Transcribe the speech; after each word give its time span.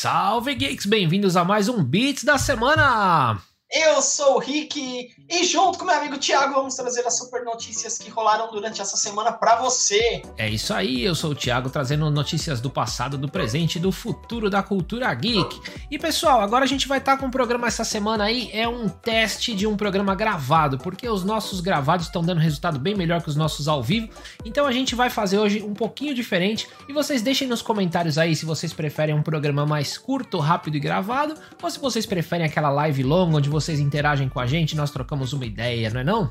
Salve 0.00 0.54
geeks, 0.54 0.86
bem-vindos 0.86 1.36
a 1.36 1.44
mais 1.44 1.68
um 1.68 1.82
Beats 1.82 2.22
da 2.22 2.38
semana. 2.38 3.42
Eu 3.70 4.00
sou 4.00 4.36
o 4.36 4.38
Rick 4.38 5.10
e 5.28 5.44
junto 5.44 5.78
com 5.78 5.84
meu 5.84 5.94
amigo 5.94 6.16
Thiago 6.16 6.54
vamos 6.54 6.74
trazer 6.74 7.06
as 7.06 7.18
super 7.18 7.44
notícias 7.44 7.98
que 7.98 8.08
rolaram 8.08 8.50
durante 8.50 8.80
essa 8.80 8.96
semana 8.96 9.30
para 9.30 9.56
você. 9.56 10.22
É 10.38 10.48
isso 10.48 10.72
aí, 10.72 11.04
eu 11.04 11.14
sou 11.14 11.32
o 11.32 11.34
Thiago 11.34 11.68
trazendo 11.68 12.10
notícias 12.10 12.62
do 12.62 12.70
passado, 12.70 13.18
do 13.18 13.28
presente 13.28 13.76
e 13.76 13.78
do 13.78 13.92
futuro 13.92 14.48
da 14.48 14.62
cultura 14.62 15.12
geek. 15.12 15.60
E 15.90 15.98
pessoal, 15.98 16.40
agora 16.40 16.64
a 16.64 16.66
gente 16.66 16.88
vai 16.88 16.96
estar 16.96 17.16
tá 17.16 17.18
com 17.18 17.26
um 17.26 17.30
programa 17.30 17.66
essa 17.66 17.84
semana 17.84 18.24
aí, 18.24 18.48
é 18.54 18.66
um 18.66 18.88
teste 18.88 19.54
de 19.54 19.66
um 19.66 19.76
programa 19.76 20.14
gravado, 20.14 20.78
porque 20.78 21.06
os 21.06 21.22
nossos 21.22 21.60
gravados 21.60 22.06
estão 22.06 22.22
dando 22.22 22.40
resultado 22.40 22.78
bem 22.78 22.94
melhor 22.94 23.20
que 23.22 23.28
os 23.28 23.36
nossos 23.36 23.68
ao 23.68 23.82
vivo. 23.82 24.08
Então 24.46 24.64
a 24.64 24.72
gente 24.72 24.94
vai 24.94 25.10
fazer 25.10 25.38
hoje 25.38 25.62
um 25.62 25.74
pouquinho 25.74 26.14
diferente 26.14 26.66
e 26.88 26.92
vocês 26.94 27.20
deixem 27.20 27.46
nos 27.46 27.60
comentários 27.60 28.16
aí 28.16 28.34
se 28.34 28.46
vocês 28.46 28.72
preferem 28.72 29.14
um 29.14 29.22
programa 29.22 29.66
mais 29.66 29.98
curto, 29.98 30.38
rápido 30.38 30.78
e 30.78 30.80
gravado 30.80 31.34
ou 31.62 31.70
se 31.70 31.78
vocês 31.78 32.06
preferem 32.06 32.46
aquela 32.46 32.70
live 32.70 33.02
longa 33.02 33.36
onde 33.36 33.57
vocês 33.60 33.80
interagem 33.80 34.28
com 34.28 34.38
a 34.38 34.46
gente, 34.46 34.76
nós 34.76 34.90
trocamos 34.90 35.32
uma 35.32 35.44
ideia, 35.44 35.90
não 35.90 36.00
é 36.00 36.04
não? 36.04 36.30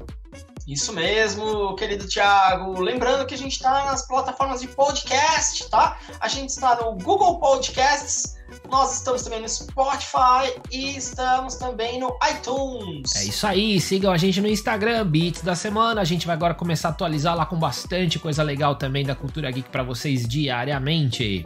Isso 0.67 0.91
mesmo, 0.93 1.75
querido 1.75 2.07
Thiago. 2.07 2.79
Lembrando 2.81 3.25
que 3.25 3.33
a 3.33 3.37
gente 3.37 3.53
está 3.53 3.85
nas 3.85 4.05
plataformas 4.05 4.61
de 4.61 4.67
podcast, 4.67 5.69
tá? 5.69 5.97
A 6.19 6.27
gente 6.27 6.49
está 6.49 6.75
no 6.75 6.91
Google 6.97 7.39
Podcasts, 7.39 8.37
nós 8.69 8.97
estamos 8.97 9.23
também 9.23 9.41
no 9.41 9.47
Spotify 9.47 10.59
e 10.71 10.97
estamos 10.97 11.55
também 11.55 11.99
no 11.99 12.17
iTunes. 12.31 13.15
É 13.15 13.23
isso 13.25 13.47
aí, 13.47 13.79
sigam 13.79 14.11
a 14.11 14.17
gente 14.17 14.41
no 14.41 14.47
Instagram, 14.47 15.05
Beats 15.05 15.41
da 15.41 15.55
Semana. 15.55 16.01
A 16.01 16.05
gente 16.05 16.27
vai 16.27 16.35
agora 16.35 16.53
começar 16.53 16.89
a 16.89 16.91
atualizar 16.91 17.35
lá 17.35 17.45
com 17.45 17.57
bastante 17.57 18.19
coisa 18.19 18.43
legal 18.43 18.75
também 18.75 19.05
da 19.05 19.15
cultura 19.15 19.49
geek 19.49 19.69
para 19.69 19.83
vocês 19.83 20.27
diariamente. 20.27 21.45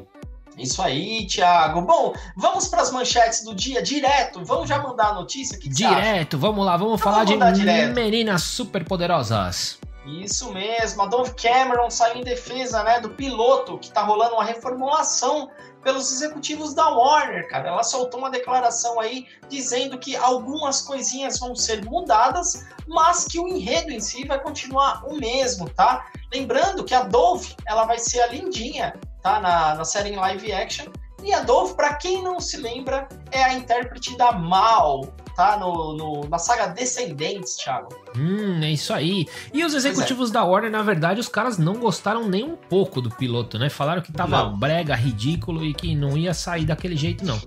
Isso 0.61 0.81
aí, 0.81 1.25
Thiago. 1.25 1.81
Bom, 1.81 2.13
vamos 2.35 2.67
para 2.67 2.81
as 2.81 2.91
manchetes 2.91 3.43
do 3.43 3.55
dia 3.55 3.81
direto. 3.81 4.43
Vamos 4.43 4.69
já 4.69 4.81
mandar 4.81 5.09
a 5.09 5.13
notícia 5.13 5.57
aqui. 5.57 5.69
Direto, 5.69 6.37
vamos 6.37 6.65
lá, 6.65 6.77
vamos 6.77 6.99
então, 6.99 7.11
falar 7.11 7.25
vamos 7.25 7.53
de 7.53 7.59
direto. 7.59 7.93
meninas 7.93 8.43
super 8.43 8.83
poderosas. 8.83 9.79
Isso 10.05 10.51
mesmo, 10.51 11.03
a 11.03 11.05
Dove 11.05 11.33
Cameron 11.35 11.89
saiu 11.91 12.17
em 12.17 12.23
defesa 12.23 12.83
né, 12.83 12.99
do 12.99 13.11
piloto, 13.11 13.77
que 13.77 13.87
está 13.87 14.01
rolando 14.01 14.33
uma 14.33 14.43
reformulação 14.43 15.51
pelos 15.83 16.11
executivos 16.11 16.73
da 16.73 16.89
Warner, 16.89 17.47
cara. 17.47 17.69
Ela 17.69 17.83
soltou 17.83 18.19
uma 18.19 18.31
declaração 18.31 18.99
aí 18.99 19.27
dizendo 19.47 19.99
que 19.99 20.15
algumas 20.15 20.81
coisinhas 20.81 21.39
vão 21.39 21.55
ser 21.55 21.85
mudadas, 21.85 22.65
mas 22.87 23.25
que 23.25 23.39
o 23.39 23.47
enredo 23.47 23.91
em 23.91 23.99
si 23.99 24.25
vai 24.25 24.39
continuar 24.39 25.05
o 25.05 25.15
mesmo, 25.15 25.69
tá? 25.69 26.07
Lembrando 26.33 26.83
que 26.83 26.95
a 26.95 27.03
Dove, 27.03 27.55
ela 27.65 27.85
vai 27.85 27.99
ser 27.99 28.21
a 28.21 28.27
lindinha 28.27 28.93
tá? 29.21 29.39
Na, 29.39 29.75
na 29.75 29.85
série 29.85 30.09
em 30.09 30.15
live 30.15 30.51
action. 30.51 30.85
E 31.23 31.33
a 31.33 31.41
Dove, 31.41 31.75
para 31.75 31.93
quem 31.95 32.23
não 32.23 32.39
se 32.39 32.57
lembra, 32.57 33.07
é 33.31 33.43
a 33.43 33.53
intérprete 33.53 34.17
da 34.17 34.31
Mal, 34.31 35.05
tá? 35.35 35.55
No, 35.57 35.93
no, 35.95 36.27
na 36.27 36.39
saga 36.39 36.67
Descendentes, 36.67 37.55
Thiago. 37.57 37.89
Hum, 38.17 38.59
é 38.63 38.71
isso 38.71 38.91
aí. 38.91 39.27
E 39.53 39.63
os 39.63 39.75
executivos 39.75 40.31
é. 40.31 40.33
da 40.33 40.43
Warner, 40.43 40.71
na 40.71 40.81
verdade, 40.81 41.19
os 41.19 41.27
caras 41.27 41.59
não 41.59 41.75
gostaram 41.75 42.27
nem 42.27 42.43
um 42.43 42.55
pouco 42.55 42.99
do 42.99 43.11
piloto, 43.11 43.59
né? 43.59 43.69
Falaram 43.69 44.01
que 44.01 44.11
tava 44.11 44.45
não. 44.45 44.57
brega, 44.57 44.95
ridículo 44.95 45.63
e 45.63 45.75
que 45.75 45.95
não 45.95 46.17
ia 46.17 46.33
sair 46.33 46.65
daquele 46.65 46.95
jeito, 46.95 47.23
não. 47.23 47.39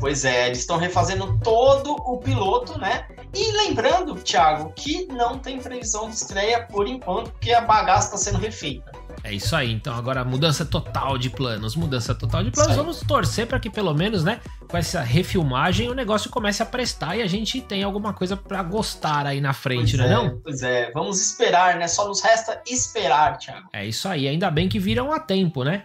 Pois 0.00 0.24
é, 0.24 0.46
eles 0.46 0.60
estão 0.60 0.78
refazendo 0.78 1.38
todo 1.42 1.92
o 1.92 2.16
piloto, 2.16 2.78
né? 2.78 3.06
E 3.34 3.52
lembrando, 3.52 4.14
Thiago, 4.14 4.72
que 4.74 5.06
não 5.06 5.38
tem 5.38 5.58
previsão 5.58 6.08
de 6.08 6.16
estreia 6.16 6.66
por 6.66 6.88
enquanto, 6.88 7.30
porque 7.32 7.52
a 7.52 7.60
bagaça 7.60 8.14
está 8.14 8.30
sendo 8.30 8.38
refeita. 8.38 9.03
É 9.24 9.32
isso 9.32 9.56
aí. 9.56 9.72
Então 9.72 9.94
agora 9.94 10.22
mudança 10.22 10.66
total 10.66 11.16
de 11.16 11.30
planos, 11.30 11.74
mudança 11.74 12.14
total 12.14 12.44
de 12.44 12.50
planos. 12.50 12.76
Vamos 12.76 13.00
torcer 13.00 13.46
para 13.46 13.58
que 13.58 13.70
pelo 13.70 13.94
menos, 13.94 14.22
né, 14.22 14.38
com 14.68 14.76
essa 14.76 15.00
refilmagem 15.00 15.88
o 15.88 15.94
negócio 15.94 16.30
comece 16.30 16.62
a 16.62 16.66
prestar 16.66 17.16
e 17.16 17.22
a 17.22 17.26
gente 17.26 17.58
tenha 17.62 17.86
alguma 17.86 18.12
coisa 18.12 18.36
para 18.36 18.62
gostar 18.62 19.26
aí 19.26 19.40
na 19.40 19.54
frente, 19.54 19.96
pois 19.96 19.98
não 19.98 20.04
é, 20.04 20.10
não? 20.10 20.40
Pois 20.40 20.62
é. 20.62 20.90
Vamos 20.92 21.22
esperar, 21.22 21.78
né? 21.78 21.88
Só 21.88 22.06
nos 22.06 22.20
resta 22.22 22.60
esperar, 22.66 23.38
Thiago. 23.38 23.66
É 23.72 23.86
isso 23.86 24.06
aí. 24.06 24.28
Ainda 24.28 24.50
bem 24.50 24.68
que 24.68 24.78
viram 24.78 25.10
a 25.10 25.18
tempo, 25.18 25.64
né? 25.64 25.84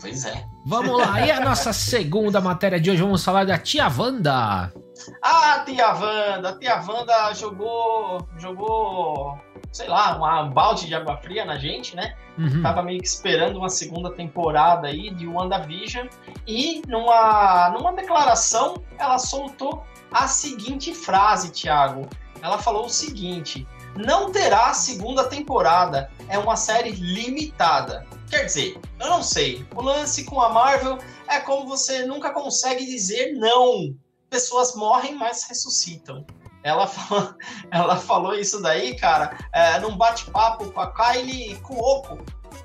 Pois 0.00 0.24
é. 0.24 0.44
Vamos 0.66 0.98
lá. 0.98 1.24
E 1.24 1.30
a 1.30 1.38
nossa 1.38 1.72
segunda 1.72 2.40
matéria 2.40 2.80
de 2.80 2.90
hoje 2.90 3.02
vamos 3.02 3.24
falar 3.24 3.44
da 3.44 3.58
tia 3.58 3.86
Wanda. 3.86 4.72
Ah, 5.22 5.62
tia 5.64 5.92
Wanda, 5.92 6.50
a 6.50 6.58
tia 6.58 6.76
Wanda 6.76 7.32
jogou, 7.34 8.26
jogou, 8.38 9.38
sei 9.72 9.88
lá, 9.88 10.16
uma 10.16 10.44
balde 10.44 10.86
de 10.86 10.94
água 10.94 11.16
fria 11.16 11.44
na 11.44 11.58
gente, 11.58 11.96
né? 11.96 12.16
Uhum. 12.38 12.62
Tava 12.62 12.82
meio 12.82 13.00
que 13.00 13.06
esperando 13.06 13.58
uma 13.58 13.68
segunda 13.68 14.10
temporada 14.10 14.88
aí 14.88 15.10
de 15.10 15.26
WandaVision 15.26 16.06
e 16.46 16.82
numa, 16.88 17.70
numa 17.70 17.92
declaração 17.92 18.74
ela 18.98 19.18
soltou 19.18 19.84
a 20.10 20.26
seguinte 20.26 20.94
frase, 20.94 21.50
Thiago. 21.50 22.08
Ela 22.40 22.58
falou 22.58 22.86
o 22.86 22.90
seguinte: 22.90 23.66
não 23.96 24.32
terá 24.32 24.72
segunda 24.72 25.24
temporada, 25.24 26.10
é 26.28 26.38
uma 26.38 26.56
série 26.56 26.92
limitada. 26.92 28.06
Quer 28.28 28.46
dizer, 28.46 28.80
eu 28.98 29.10
não 29.10 29.22
sei. 29.22 29.64
O 29.74 29.82
lance 29.82 30.24
com 30.24 30.40
a 30.40 30.48
Marvel 30.48 30.98
é 31.28 31.38
como 31.40 31.68
você 31.68 32.06
nunca 32.06 32.30
consegue 32.30 32.84
dizer 32.84 33.32
não 33.34 33.94
pessoas 34.32 34.74
morrem, 34.74 35.14
mas 35.14 35.44
ressuscitam. 35.44 36.24
Ela 36.64 36.86
falou, 36.86 37.34
ela 37.70 37.96
falou 37.96 38.34
isso 38.34 38.62
daí, 38.62 38.96
cara, 38.96 39.36
é, 39.52 39.78
num 39.78 39.96
bate-papo 39.96 40.70
com 40.72 40.80
a 40.80 40.90
Kylie 40.90 41.56
Cuoco, 41.56 42.18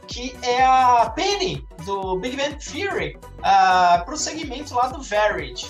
que 0.08 0.34
é 0.42 0.64
a 0.64 1.12
Penny 1.14 1.68
do 1.86 2.18
Big 2.20 2.38
Bang 2.38 2.56
Theory, 2.56 3.20
uh, 3.40 4.06
pro 4.06 4.16
segmento 4.16 4.74
lá 4.74 4.88
do 4.88 5.02
Varied. 5.02 5.68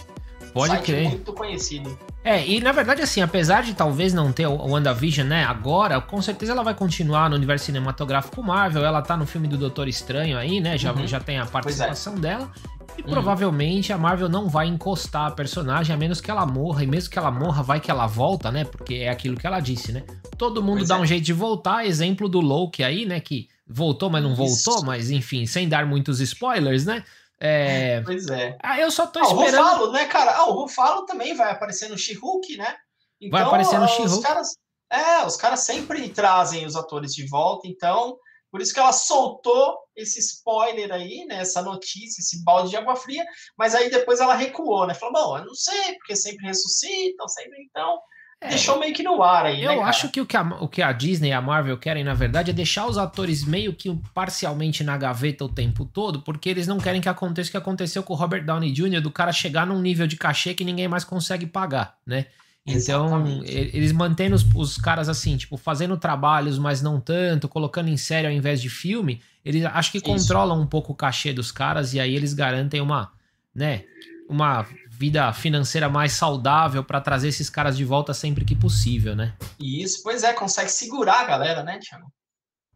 Pode 0.53 0.69
site 0.69 0.85
crer. 0.85 1.09
muito 1.09 1.33
conhecido. 1.33 1.97
É, 2.23 2.45
e 2.45 2.59
na 2.59 2.71
verdade, 2.71 3.01
assim, 3.01 3.21
apesar 3.21 3.63
de 3.63 3.73
talvez 3.73 4.13
não 4.13 4.31
ter 4.31 4.47
o 4.47 4.57
WandaVision, 4.57 5.27
né, 5.27 5.45
agora, 5.45 6.01
com 6.01 6.21
certeza 6.21 6.51
ela 6.51 6.63
vai 6.63 6.73
continuar 6.73 7.29
no 7.29 7.35
universo 7.35 7.65
cinematográfico 7.65 8.43
Marvel. 8.43 8.83
Ela 8.83 9.01
tá 9.01 9.15
no 9.15 9.25
filme 9.25 9.47
do 9.47 9.57
Doutor 9.57 9.87
Estranho 9.87 10.37
aí, 10.37 10.59
né? 10.59 10.77
Já, 10.77 10.91
uhum. 10.91 11.07
já 11.07 11.19
tem 11.19 11.39
a 11.39 11.43
é. 11.43 11.45
participação 11.45 12.15
é. 12.15 12.19
dela. 12.19 12.51
E 12.97 13.01
hum. 13.01 13.05
provavelmente 13.09 13.93
a 13.93 13.97
Marvel 13.97 14.27
não 14.27 14.49
vai 14.49 14.67
encostar 14.67 15.27
a 15.27 15.31
personagem 15.31 15.93
a 15.93 15.97
menos 15.97 16.19
que 16.19 16.31
ela 16.31 16.45
morra. 16.45 16.83
E 16.83 16.87
mesmo 16.87 17.09
que 17.09 17.19
ela 17.19 17.31
morra, 17.31 17.61
vai 17.61 17.79
que 17.79 17.91
ela 17.91 18.07
volta, 18.07 18.51
né? 18.51 18.65
Porque 18.65 18.95
é 18.95 19.09
aquilo 19.09 19.37
que 19.37 19.45
ela 19.45 19.59
disse, 19.59 19.91
né? 19.91 20.03
Todo 20.37 20.63
mundo 20.63 20.77
pois 20.77 20.89
dá 20.89 20.95
é. 20.95 20.99
um 20.99 21.05
jeito 21.05 21.23
de 21.23 21.33
voltar. 21.33 21.85
Exemplo 21.85 22.27
do 22.27 22.39
Loki 22.39 22.83
aí, 22.83 23.05
né? 23.05 23.19
Que 23.19 23.47
voltou, 23.67 24.09
mas 24.09 24.23
não 24.23 24.35
voltou. 24.35 24.75
Isso. 24.75 24.85
Mas 24.85 25.11
enfim, 25.11 25.45
sem 25.45 25.69
dar 25.69 25.85
muitos 25.85 26.19
spoilers, 26.19 26.85
né? 26.85 27.03
É... 27.39 28.01
Pois 28.05 28.27
é. 28.27 28.57
Ah, 28.61 28.79
eu 28.79 28.89
só 28.89 29.05
tô 29.05 29.21
esperando. 29.21 29.57
Ah, 29.57 29.61
o 29.61 29.73
Rufalo, 29.73 29.91
né, 29.91 30.05
cara? 30.05 30.31
Ah, 30.35 30.49
o 30.49 30.53
Rufalo 30.53 31.05
também 31.05 31.35
vai 31.35 31.51
aparecer 31.51 31.89
no 31.89 31.97
She-Hulk, 31.97 32.57
né? 32.57 32.75
Então, 33.21 33.39
vai 33.39 33.47
aparecer 33.47 33.79
no 33.79 33.87
She-Hulk. 33.87 34.23
Caras... 34.23 34.57
É, 34.89 35.25
os 35.25 35.35
caras 35.35 35.59
sempre 35.61 36.07
trazem 36.09 36.65
os 36.65 36.75
atores 36.77 37.13
de 37.13 37.27
volta, 37.27 37.67
então 37.67 38.17
por 38.57 38.63
isso 38.63 38.73
que 38.73 38.79
ela 38.79 38.91
soltou 38.91 39.77
esse 39.95 40.19
spoiler 40.19 40.91
aí, 40.91 41.25
né, 41.25 41.41
essa 41.41 41.61
notícia, 41.61 42.19
esse 42.19 42.43
balde 42.43 42.71
de 42.71 42.75
água 42.75 42.95
fria, 42.95 43.23
mas 43.55 43.75
aí 43.75 43.87
depois 43.87 44.19
ela 44.19 44.33
recuou, 44.33 44.87
né? 44.87 44.95
Falou, 44.95 45.13
bom, 45.13 45.37
eu 45.37 45.45
não 45.45 45.53
sei, 45.53 45.93
porque 45.93 46.15
sempre 46.15 46.47
ressuscitam, 46.47 47.27
sempre 47.27 47.61
então. 47.61 47.99
É, 48.41 48.49
deixou 48.49 48.79
meio 48.79 48.95
que 48.95 49.03
no 49.03 49.21
ar 49.21 49.45
aí. 49.45 49.63
Eu 49.63 49.75
né, 49.75 49.83
acho 49.83 50.09
que 50.09 50.19
o 50.19 50.25
que, 50.25 50.35
a, 50.35 50.41
o 50.59 50.67
que 50.67 50.81
a 50.81 50.91
Disney 50.91 51.29
e 51.29 51.33
a 51.33 51.41
Marvel 51.41 51.77
querem, 51.77 52.03
na 52.03 52.15
verdade, 52.15 52.49
é 52.49 52.53
deixar 52.53 52.87
os 52.87 52.97
atores 52.97 53.43
meio 53.43 53.75
que 53.75 53.95
parcialmente 54.11 54.83
na 54.83 54.97
gaveta 54.97 55.45
o 55.45 55.49
tempo 55.49 55.85
todo, 55.85 56.23
porque 56.23 56.49
eles 56.49 56.65
não 56.65 56.79
querem 56.79 56.99
que 56.99 57.09
aconteça 57.09 57.49
o 57.49 57.51
que 57.51 57.57
aconteceu 57.57 58.01
com 58.01 58.13
o 58.13 58.17
Robert 58.17 58.43
Downey 58.43 58.71
Jr., 58.71 59.01
do 59.01 59.11
cara 59.11 59.31
chegar 59.31 59.67
num 59.67 59.79
nível 59.79 60.07
de 60.07 60.17
cachê 60.17 60.55
que 60.55 60.63
ninguém 60.63 60.87
mais 60.87 61.03
consegue 61.03 61.45
pagar, 61.45 61.95
né? 62.05 62.25
Então, 62.67 63.41
eles 63.45 63.93
mantendo 63.93 64.35
os, 64.35 64.45
os, 64.53 64.77
caras 64.77 65.07
assim, 65.07 65.37
tipo, 65.37 65.55
fazendo 65.55 65.95
trabalhos, 65.95 66.59
mas 66.59 66.81
não 66.81 66.99
tanto, 66.99 67.47
colocando 67.47 67.87
em 67.87 67.95
série 67.95 68.27
ao 68.27 68.33
invés 68.33 68.61
de 68.61 68.69
filme, 68.69 69.21
eles 69.45 69.63
acho 69.63 69.91
que 69.91 69.99
Isso. 69.99 70.05
controlam 70.05 70.59
um 70.59 70.67
pouco 70.67 70.91
o 70.91 70.95
cachê 70.95 71.31
dos 71.31 71.49
caras 71.49 71.93
e 71.93 71.99
aí 71.99 72.13
eles 72.13 72.33
garantem 72.33 72.81
uma, 72.81 73.13
né, 73.55 73.85
uma 74.29 74.65
vida 74.89 75.31
financeira 75.31 75.87
mais 75.87 76.11
saudável 76.11 76.83
para 76.83 76.99
trazer 76.99 77.29
esses 77.29 77.49
caras 77.49 77.77
de 77.77 77.85
volta 77.85 78.13
sempre 78.13 78.43
que 78.43 78.55
possível, 78.55 79.15
né? 79.15 79.33
Isso, 79.57 80.01
pois 80.03 80.23
é, 80.23 80.33
consegue 80.33 80.69
segurar 80.69 81.21
a 81.21 81.25
galera, 81.25 81.63
né, 81.63 81.79
Thiago? 81.79 82.11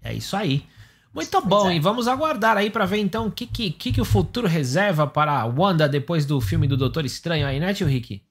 É 0.02 0.14
isso 0.14 0.38
aí. 0.38 0.66
Muito 1.14 1.30
pois 1.30 1.46
bom, 1.46 1.70
é. 1.70 1.76
e 1.76 1.80
vamos 1.80 2.08
aguardar 2.08 2.56
aí 2.56 2.70
para 2.70 2.86
ver 2.86 3.00
então 3.00 3.28
o 3.28 3.32
que, 3.32 3.46
que, 3.46 3.72
que, 3.72 3.92
que 3.92 4.00
o 4.00 4.06
futuro 4.06 4.48
reserva 4.48 5.06
para 5.06 5.42
a 5.42 5.46
Wanda 5.46 5.90
depois 5.90 6.26
do 6.26 6.40
filme 6.40 6.68
do 6.68 6.78
Doutor 6.78 7.06
Estranho 7.06 7.46
aí, 7.46 7.60
né, 7.60 7.74
tio 7.74 7.88
Rick? 7.88 8.24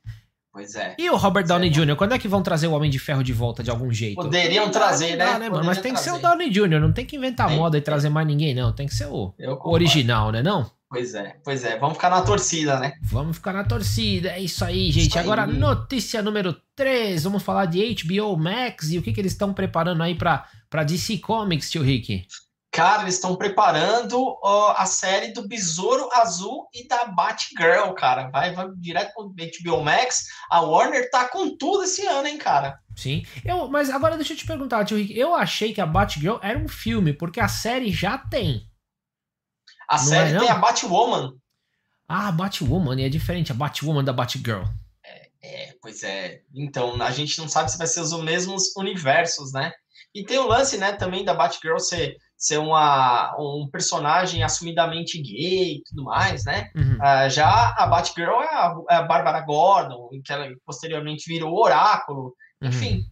Pois 0.53 0.75
é. 0.75 0.97
E 0.99 1.09
o 1.09 1.17
Robert 1.17 1.47
Downey 1.47 1.71
é. 1.71 1.73
Jr., 1.73 1.97
quando 1.97 2.13
é 2.13 2.19
que 2.19 2.27
vão 2.27 2.43
trazer 2.43 2.67
o 2.67 2.73
Homem 2.73 2.91
de 2.91 2.99
Ferro 2.99 3.23
de 3.23 3.33
volta 3.33 3.63
de 3.63 3.71
algum 3.71 3.93
jeito? 3.93 4.17
Poderiam 4.17 4.69
trazer, 4.71 5.17
né? 5.17 5.39
né 5.39 5.49
Mas 5.49 5.79
tem 5.79 5.95
que 5.95 6.01
ser 6.01 6.13
o 6.13 6.19
Downey 6.19 6.51
Jr., 6.51 6.81
não 6.81 6.93
tem 6.93 7.07
que 7.07 7.17
inventar 7.17 7.49
tem, 7.49 7.57
moda 7.57 7.79
e 7.79 7.81
trazer 7.81 8.09
mais 8.09 8.27
ninguém, 8.27 8.55
não. 8.55 8.73
Tem 8.73 8.87
que 8.87 8.95
ser 8.95 9.07
o, 9.07 9.33
o 9.39 9.71
original, 9.71 10.33
né 10.33 10.43
não? 10.43 10.71
Pois 10.91 11.15
é, 11.15 11.37
pois 11.45 11.65
é. 11.65 11.79
Vamos 11.79 11.95
ficar 11.95 12.11
na 12.11 12.23
torcida, 12.23 12.81
né? 12.81 12.95
Vamos 13.01 13.37
ficar 13.37 13.53
na 13.53 13.63
torcida. 13.63 14.31
É 14.31 14.41
isso 14.41 14.65
aí, 14.65 14.91
gente. 14.91 15.11
Isso 15.11 15.19
aí. 15.19 15.25
Agora, 15.25 15.47
notícia 15.47 16.21
número 16.21 16.57
3. 16.75 17.23
Vamos 17.23 17.45
falar 17.45 17.67
de 17.67 17.95
HBO 18.03 18.37
Max 18.37 18.91
e 18.91 18.99
o 18.99 19.03
que, 19.03 19.13
que 19.13 19.21
eles 19.21 19.31
estão 19.31 19.55
preparando 19.55 20.03
aí 20.03 20.17
pra, 20.17 20.49
pra 20.69 20.83
DC 20.83 21.19
Comics, 21.19 21.71
tio 21.71 21.83
Rick. 21.83 22.27
Cara, 22.81 23.03
eles 23.03 23.17
estão 23.17 23.37
preparando 23.37 24.19
uh, 24.19 24.71
a 24.75 24.87
série 24.87 25.35
do 25.35 25.47
Besouro 25.47 26.09
Azul 26.15 26.67
e 26.73 26.89
da 26.89 27.05
Batgirl, 27.05 27.93
cara. 27.93 28.31
Vai, 28.31 28.55
vai 28.55 28.71
direto 28.77 29.13
pro 29.13 29.29
HBO 29.29 29.85
Max. 29.85 30.25
A 30.51 30.63
Warner 30.63 31.11
tá 31.11 31.29
com 31.29 31.55
tudo 31.59 31.85
esse 31.85 32.07
ano, 32.07 32.27
hein, 32.27 32.39
cara. 32.39 32.81
Sim. 32.97 33.23
Eu, 33.45 33.69
mas 33.69 33.91
agora 33.91 34.17
deixa 34.17 34.33
eu 34.33 34.37
te 34.39 34.47
perguntar, 34.47 34.87
tio 34.87 34.97
Rick. 34.97 35.15
Eu 35.15 35.35
achei 35.35 35.75
que 35.75 35.81
a 35.83 35.85
Batgirl 35.85 36.39
era 36.41 36.59
um 36.59 36.67
filme, 36.67 37.13
porque 37.13 37.39
a 37.39 37.49
série 37.49 37.93
já 37.93 38.17
tem. 38.17 38.67
A 39.87 39.99
não 39.99 40.05
série 40.05 40.37
é, 40.37 40.39
tem 40.39 40.49
a 40.49 40.55
Batwoman. 40.55 41.35
Ah, 42.09 42.29
a 42.29 42.33
Batwoman 42.33 42.99
é 42.99 43.11
diferente, 43.11 43.53
a 43.53 43.55
Batwoman 43.55 44.03
da 44.03 44.15
Batgirl. 44.15 44.65
É, 45.05 45.29
é, 45.43 45.75
pois 45.83 46.03
é. 46.03 46.41
Então, 46.55 47.03
a 47.03 47.11
gente 47.11 47.39
não 47.41 47.47
sabe 47.47 47.71
se 47.71 47.77
vai 47.77 47.87
ser 47.87 48.01
os 48.01 48.19
mesmos 48.23 48.75
universos, 48.75 49.53
né? 49.53 49.71
E 50.15 50.25
tem 50.25 50.39
o 50.39 50.47
lance, 50.47 50.79
né, 50.79 50.93
também 50.93 51.27
da 51.27 51.35
Batgirl 51.35 51.79
ser 51.79 52.17
ser 52.41 52.57
uma, 52.57 53.37
um 53.39 53.69
personagem 53.71 54.43
assumidamente 54.43 55.21
gay 55.21 55.75
e 55.75 55.83
tudo 55.85 56.05
mais, 56.05 56.43
né? 56.47 56.71
Uhum. 56.75 56.95
Uh, 56.95 57.29
já 57.29 57.75
a 57.77 57.87
Batgirl 57.87 58.41
é 58.41 58.49
a, 58.49 58.75
é 58.89 58.95
a 58.95 59.03
Bárbara 59.03 59.43
Gordon, 59.43 60.09
que 60.25 60.33
ela 60.33 60.49
posteriormente 60.65 61.29
virou 61.29 61.55
Oráculo, 61.55 62.35
uhum. 62.63 62.69
enfim. 62.69 63.05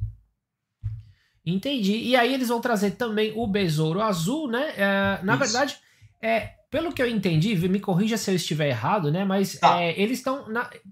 Entendi. 1.44 1.98
E 1.98 2.16
aí 2.16 2.32
eles 2.32 2.48
vão 2.48 2.58
trazer 2.58 2.92
também 2.92 3.34
o 3.36 3.46
Besouro 3.46 4.00
Azul, 4.00 4.48
né? 4.48 4.72
É, 4.76 5.22
na 5.22 5.34
Isso. 5.34 5.44
verdade, 5.44 5.78
é, 6.22 6.54
pelo 6.70 6.92
que 6.92 7.02
eu 7.02 7.08
entendi, 7.08 7.54
me 7.68 7.80
corrija 7.80 8.16
se 8.16 8.30
eu 8.30 8.34
estiver 8.34 8.68
errado, 8.68 9.10
né? 9.10 9.26
Mas 9.26 9.58
tá. 9.58 9.82
é, 9.82 9.98
eles 10.00 10.18
estão. 10.18 10.46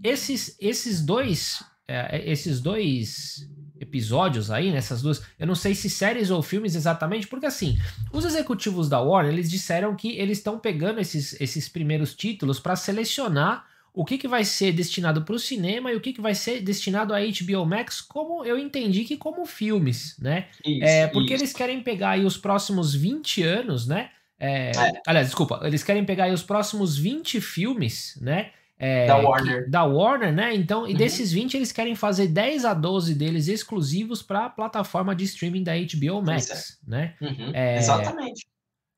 Esses, 0.04 0.56
esses 0.60 1.00
dois. 1.00 1.64
É, 1.88 2.30
esses 2.30 2.60
dois 2.60 3.48
episódios 3.80 4.50
aí, 4.50 4.70
nessas 4.70 5.02
duas. 5.02 5.22
Eu 5.38 5.46
não 5.46 5.54
sei 5.54 5.74
se 5.74 5.88
séries 5.90 6.30
ou 6.30 6.42
filmes 6.42 6.74
exatamente, 6.74 7.26
porque 7.26 7.46
assim, 7.46 7.78
os 8.12 8.24
executivos 8.24 8.88
da 8.88 9.00
Warner, 9.00 9.32
eles 9.32 9.50
disseram 9.50 9.94
que 9.94 10.16
eles 10.18 10.38
estão 10.38 10.58
pegando 10.58 11.00
esses, 11.00 11.38
esses 11.40 11.68
primeiros 11.68 12.14
títulos 12.14 12.58
para 12.58 12.76
selecionar 12.76 13.66
o 13.96 14.04
que, 14.04 14.18
que 14.18 14.28
vai 14.28 14.44
ser 14.44 14.72
destinado 14.72 15.22
para 15.22 15.34
o 15.34 15.38
cinema 15.38 15.90
e 15.90 15.96
o 15.96 16.00
que, 16.00 16.12
que 16.12 16.20
vai 16.20 16.34
ser 16.34 16.60
destinado 16.60 17.14
a 17.14 17.18
HBO 17.18 17.64
Max, 17.64 18.02
como 18.02 18.44
eu 18.44 18.58
entendi 18.58 19.04
que 19.04 19.16
como 19.16 19.46
filmes, 19.46 20.14
né? 20.18 20.48
Isso, 20.62 20.84
é, 20.84 21.06
porque 21.06 21.32
isso. 21.32 21.44
eles 21.44 21.54
querem 21.54 21.82
pegar 21.82 22.10
aí 22.10 22.24
os 22.26 22.36
próximos 22.36 22.94
20 22.94 23.42
anos, 23.42 23.86
né? 23.86 24.10
É, 24.38 24.70
é. 24.76 25.00
Aliás, 25.06 25.28
desculpa, 25.28 25.60
eles 25.64 25.82
querem 25.82 26.04
pegar 26.04 26.24
aí 26.24 26.32
os 26.32 26.42
próximos 26.42 26.98
20 26.98 27.40
filmes, 27.40 28.18
né? 28.20 28.50
É, 28.78 29.06
da 29.06 29.16
Warner. 29.16 29.64
Que, 29.64 29.70
da 29.70 29.84
Warner, 29.84 30.32
né? 30.32 30.54
Então, 30.54 30.86
e 30.86 30.92
uhum. 30.92 30.96
desses 30.96 31.32
20, 31.32 31.54
eles 31.54 31.72
querem 31.72 31.94
fazer 31.94 32.28
10 32.28 32.64
a 32.64 32.74
12 32.74 33.14
deles 33.14 33.48
exclusivos 33.48 34.22
para 34.22 34.46
a 34.46 34.50
plataforma 34.50 35.14
de 35.14 35.24
streaming 35.24 35.62
da 35.62 35.72
HBO 35.72 36.22
Max, 36.22 36.78
é. 36.86 36.90
né? 36.90 37.14
Uhum. 37.20 37.50
É, 37.54 37.78
Exatamente. 37.78 38.46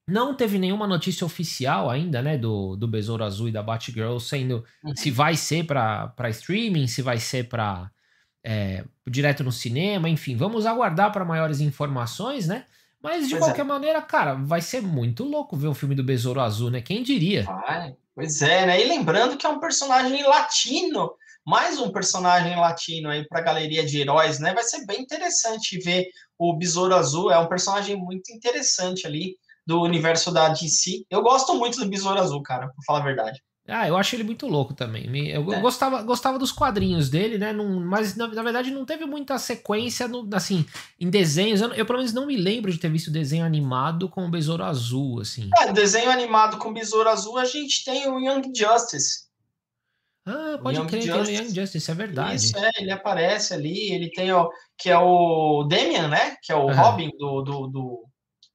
Não 0.09 0.35
teve 0.35 0.59
nenhuma 0.59 0.87
notícia 0.87 1.25
oficial 1.25 1.91
ainda, 1.91 2.23
né, 2.23 2.39
do, 2.39 2.75
do 2.77 2.89
Besouro 2.89 3.23
Azul 3.23 3.49
e 3.49 3.53
da 3.53 3.63
Batgirl, 3.63 4.19
sendo 4.19 4.65
uhum. 4.83 4.97
se 4.97 5.11
vai 5.11 5.37
ser 5.37 5.67
para 5.67 6.31
streaming, 6.31 6.87
se 6.87 7.03
vai 7.03 7.19
ser 7.19 7.47
para 7.47 7.91
é, 8.43 8.85
direto 9.07 9.45
no 9.45 9.53
cinema, 9.53 10.09
enfim, 10.09 10.35
vamos 10.35 10.65
aguardar 10.65 11.13
para 11.13 11.27
maiores 11.27 11.61
informações, 11.61 12.49
né? 12.49 12.65
Mas 13.03 13.29
de 13.29 13.35
pois 13.35 13.45
qualquer 13.45 13.61
é. 13.61 13.65
maneira, 13.65 14.01
cara, 14.01 14.35
vai 14.35 14.63
ser 14.63 14.81
muito 14.81 15.25
louco 15.25 15.57
ver 15.57 15.69
o 15.69 15.75
filme 15.75 15.95
do 15.95 16.03
Besouro 16.03 16.41
Azul, 16.41 16.71
né? 16.71 16.81
Quem 16.81 17.03
diria? 17.03 17.45
Vai. 17.45 17.95
Pois 18.19 18.43
é, 18.43 18.67
né? 18.67 18.85
E 18.85 18.89
lembrando 18.89 19.37
que 19.37 19.47
é 19.47 19.49
um 19.49 19.61
personagem 19.61 20.25
latino, 20.25 21.15
mais 21.47 21.79
um 21.79 21.93
personagem 21.93 22.57
latino 22.57 23.09
aí 23.09 23.25
para 23.29 23.39
a 23.39 23.43
galeria 23.45 23.87
de 23.87 24.01
heróis, 24.01 24.41
né? 24.41 24.53
Vai 24.53 24.65
ser 24.65 24.85
bem 24.87 25.03
interessante 25.03 25.79
ver 25.79 26.09
o 26.37 26.53
Besouro 26.53 26.97
Azul, 26.97 27.31
é 27.31 27.39
um 27.39 27.47
personagem 27.47 27.95
muito 27.95 28.33
interessante 28.33 29.07
ali 29.07 29.37
do 29.65 29.81
universo 29.81 30.33
da 30.33 30.49
DC. 30.49 31.05
Eu 31.09 31.23
gosto 31.23 31.55
muito 31.55 31.79
do 31.79 31.89
Besouro 31.89 32.19
Azul, 32.19 32.43
cara, 32.43 32.67
para 32.67 32.85
falar 32.85 32.99
a 32.99 33.05
verdade. 33.05 33.41
Ah, 33.71 33.87
eu 33.87 33.99
acho 33.99 34.17
ele 34.17 34.25
muito 34.25 34.47
louco 34.47 34.73
também. 34.73 35.29
Eu 35.29 35.53
é. 35.53 35.61
gostava, 35.61 36.01
gostava 36.03 36.39
dos 36.39 36.51
quadrinhos 36.51 37.11
dele, 37.11 37.37
né? 37.37 37.53
Não, 37.53 37.69
mas 37.81 38.17
na, 38.17 38.27
na, 38.27 38.43
verdade 38.43 38.71
não 38.71 38.87
teve 38.87 39.05
muita 39.05 39.39
sequência, 39.39 40.09
no, 40.09 40.27
assim, 40.33 40.65
em 40.99 41.11
desenhos. 41.11 41.61
Eu, 41.61 41.75
eu, 41.75 41.85
pelo 41.85 41.99
menos 41.99 42.15
não 42.15 42.27
me 42.27 42.37
lembro 42.37 42.73
de 42.73 42.79
ter 42.79 42.91
visto 42.91 43.11
desenho 43.11 43.45
animado 43.45 44.09
com 44.09 44.25
o 44.25 44.31
Besouro 44.31 44.65
Azul, 44.65 45.21
assim. 45.21 45.51
É, 45.61 45.71
desenho 45.71 46.11
animado 46.11 46.57
com 46.57 46.71
o 46.71 46.73
Besouro 46.73 47.11
Azul, 47.11 47.37
a 47.37 47.45
gente 47.45 47.85
tem 47.85 48.09
o 48.09 48.19
Young 48.19 48.51
Justice. 48.57 49.29
Ah, 50.25 50.59
pode 50.63 50.81
crer, 50.87 51.03
tem 51.03 51.13
o 51.13 51.31
Young 51.31 51.55
Justice, 51.55 51.91
é 51.91 51.95
verdade. 51.95 52.37
Isso, 52.37 52.57
é, 52.57 52.71
ele 52.79 52.91
aparece 52.91 53.53
ali, 53.53 53.93
ele 53.93 54.11
tem 54.11 54.33
o, 54.33 54.49
que 54.79 54.89
é 54.89 54.99
o 54.99 55.65
Damian, 55.65 56.09
né? 56.09 56.37
Que 56.43 56.53
é 56.53 56.57
o 56.57 56.69
uhum. 56.69 56.75
Robin 56.75 57.11
do, 57.19 57.43
do, 57.43 57.67
do, 57.67 58.09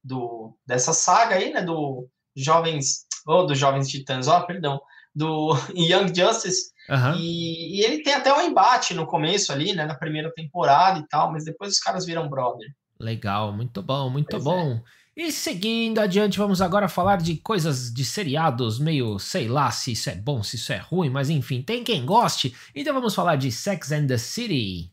do, 0.03 0.57
dessa 0.65 0.91
saga 0.91 1.35
aí, 1.35 1.53
né? 1.53 1.61
Do 1.61 2.07
Jovens, 2.35 3.05
ou 3.27 3.41
oh, 3.41 3.43
dos 3.43 3.59
Jovens 3.59 3.87
Titãs, 3.89 4.27
ó, 4.27 4.39
oh, 4.39 4.47
perdão 4.47 4.81
do 5.15 5.55
Young 5.75 6.13
Justice. 6.13 6.73
Uhum. 6.89 7.15
E, 7.15 7.79
e, 7.79 7.85
ele 7.85 8.03
tem 8.03 8.13
até 8.13 8.33
um 8.33 8.41
embate 8.41 8.93
no 8.93 9.05
começo 9.05 9.51
ali, 9.51 9.73
né? 9.73 9.85
Na 9.85 9.95
primeira 9.95 10.31
temporada 10.33 10.99
e 10.99 11.07
tal, 11.07 11.31
mas 11.31 11.45
depois 11.45 11.73
os 11.73 11.79
caras 11.79 12.05
viram 12.05 12.29
brother. 12.29 12.67
Legal, 12.99 13.51
muito 13.53 13.81
bom, 13.81 14.09
muito 14.09 14.29
pois 14.31 14.43
bom. 14.43 14.73
É. 14.73 15.03
E 15.15 15.31
seguindo 15.31 15.99
adiante, 15.99 16.39
vamos 16.39 16.59
agora 16.59 16.89
falar 16.89 17.17
de 17.17 17.35
coisas 17.35 17.93
de 17.93 18.03
seriados, 18.03 18.79
meio 18.79 19.19
sei 19.19 19.47
lá 19.47 19.69
se 19.69 19.91
isso 19.91 20.09
é 20.09 20.15
bom, 20.15 20.41
se 20.41 20.55
isso 20.55 20.73
é 20.73 20.77
ruim, 20.77 21.09
mas 21.09 21.29
enfim, 21.29 21.61
tem 21.61 21.83
quem 21.83 22.03
goste. 22.03 22.55
Então 22.73 22.93
vamos 22.93 23.13
falar 23.13 23.35
de 23.35 23.51
Sex 23.51 23.91
and 23.91 24.07
the 24.07 24.17
City. 24.17 24.91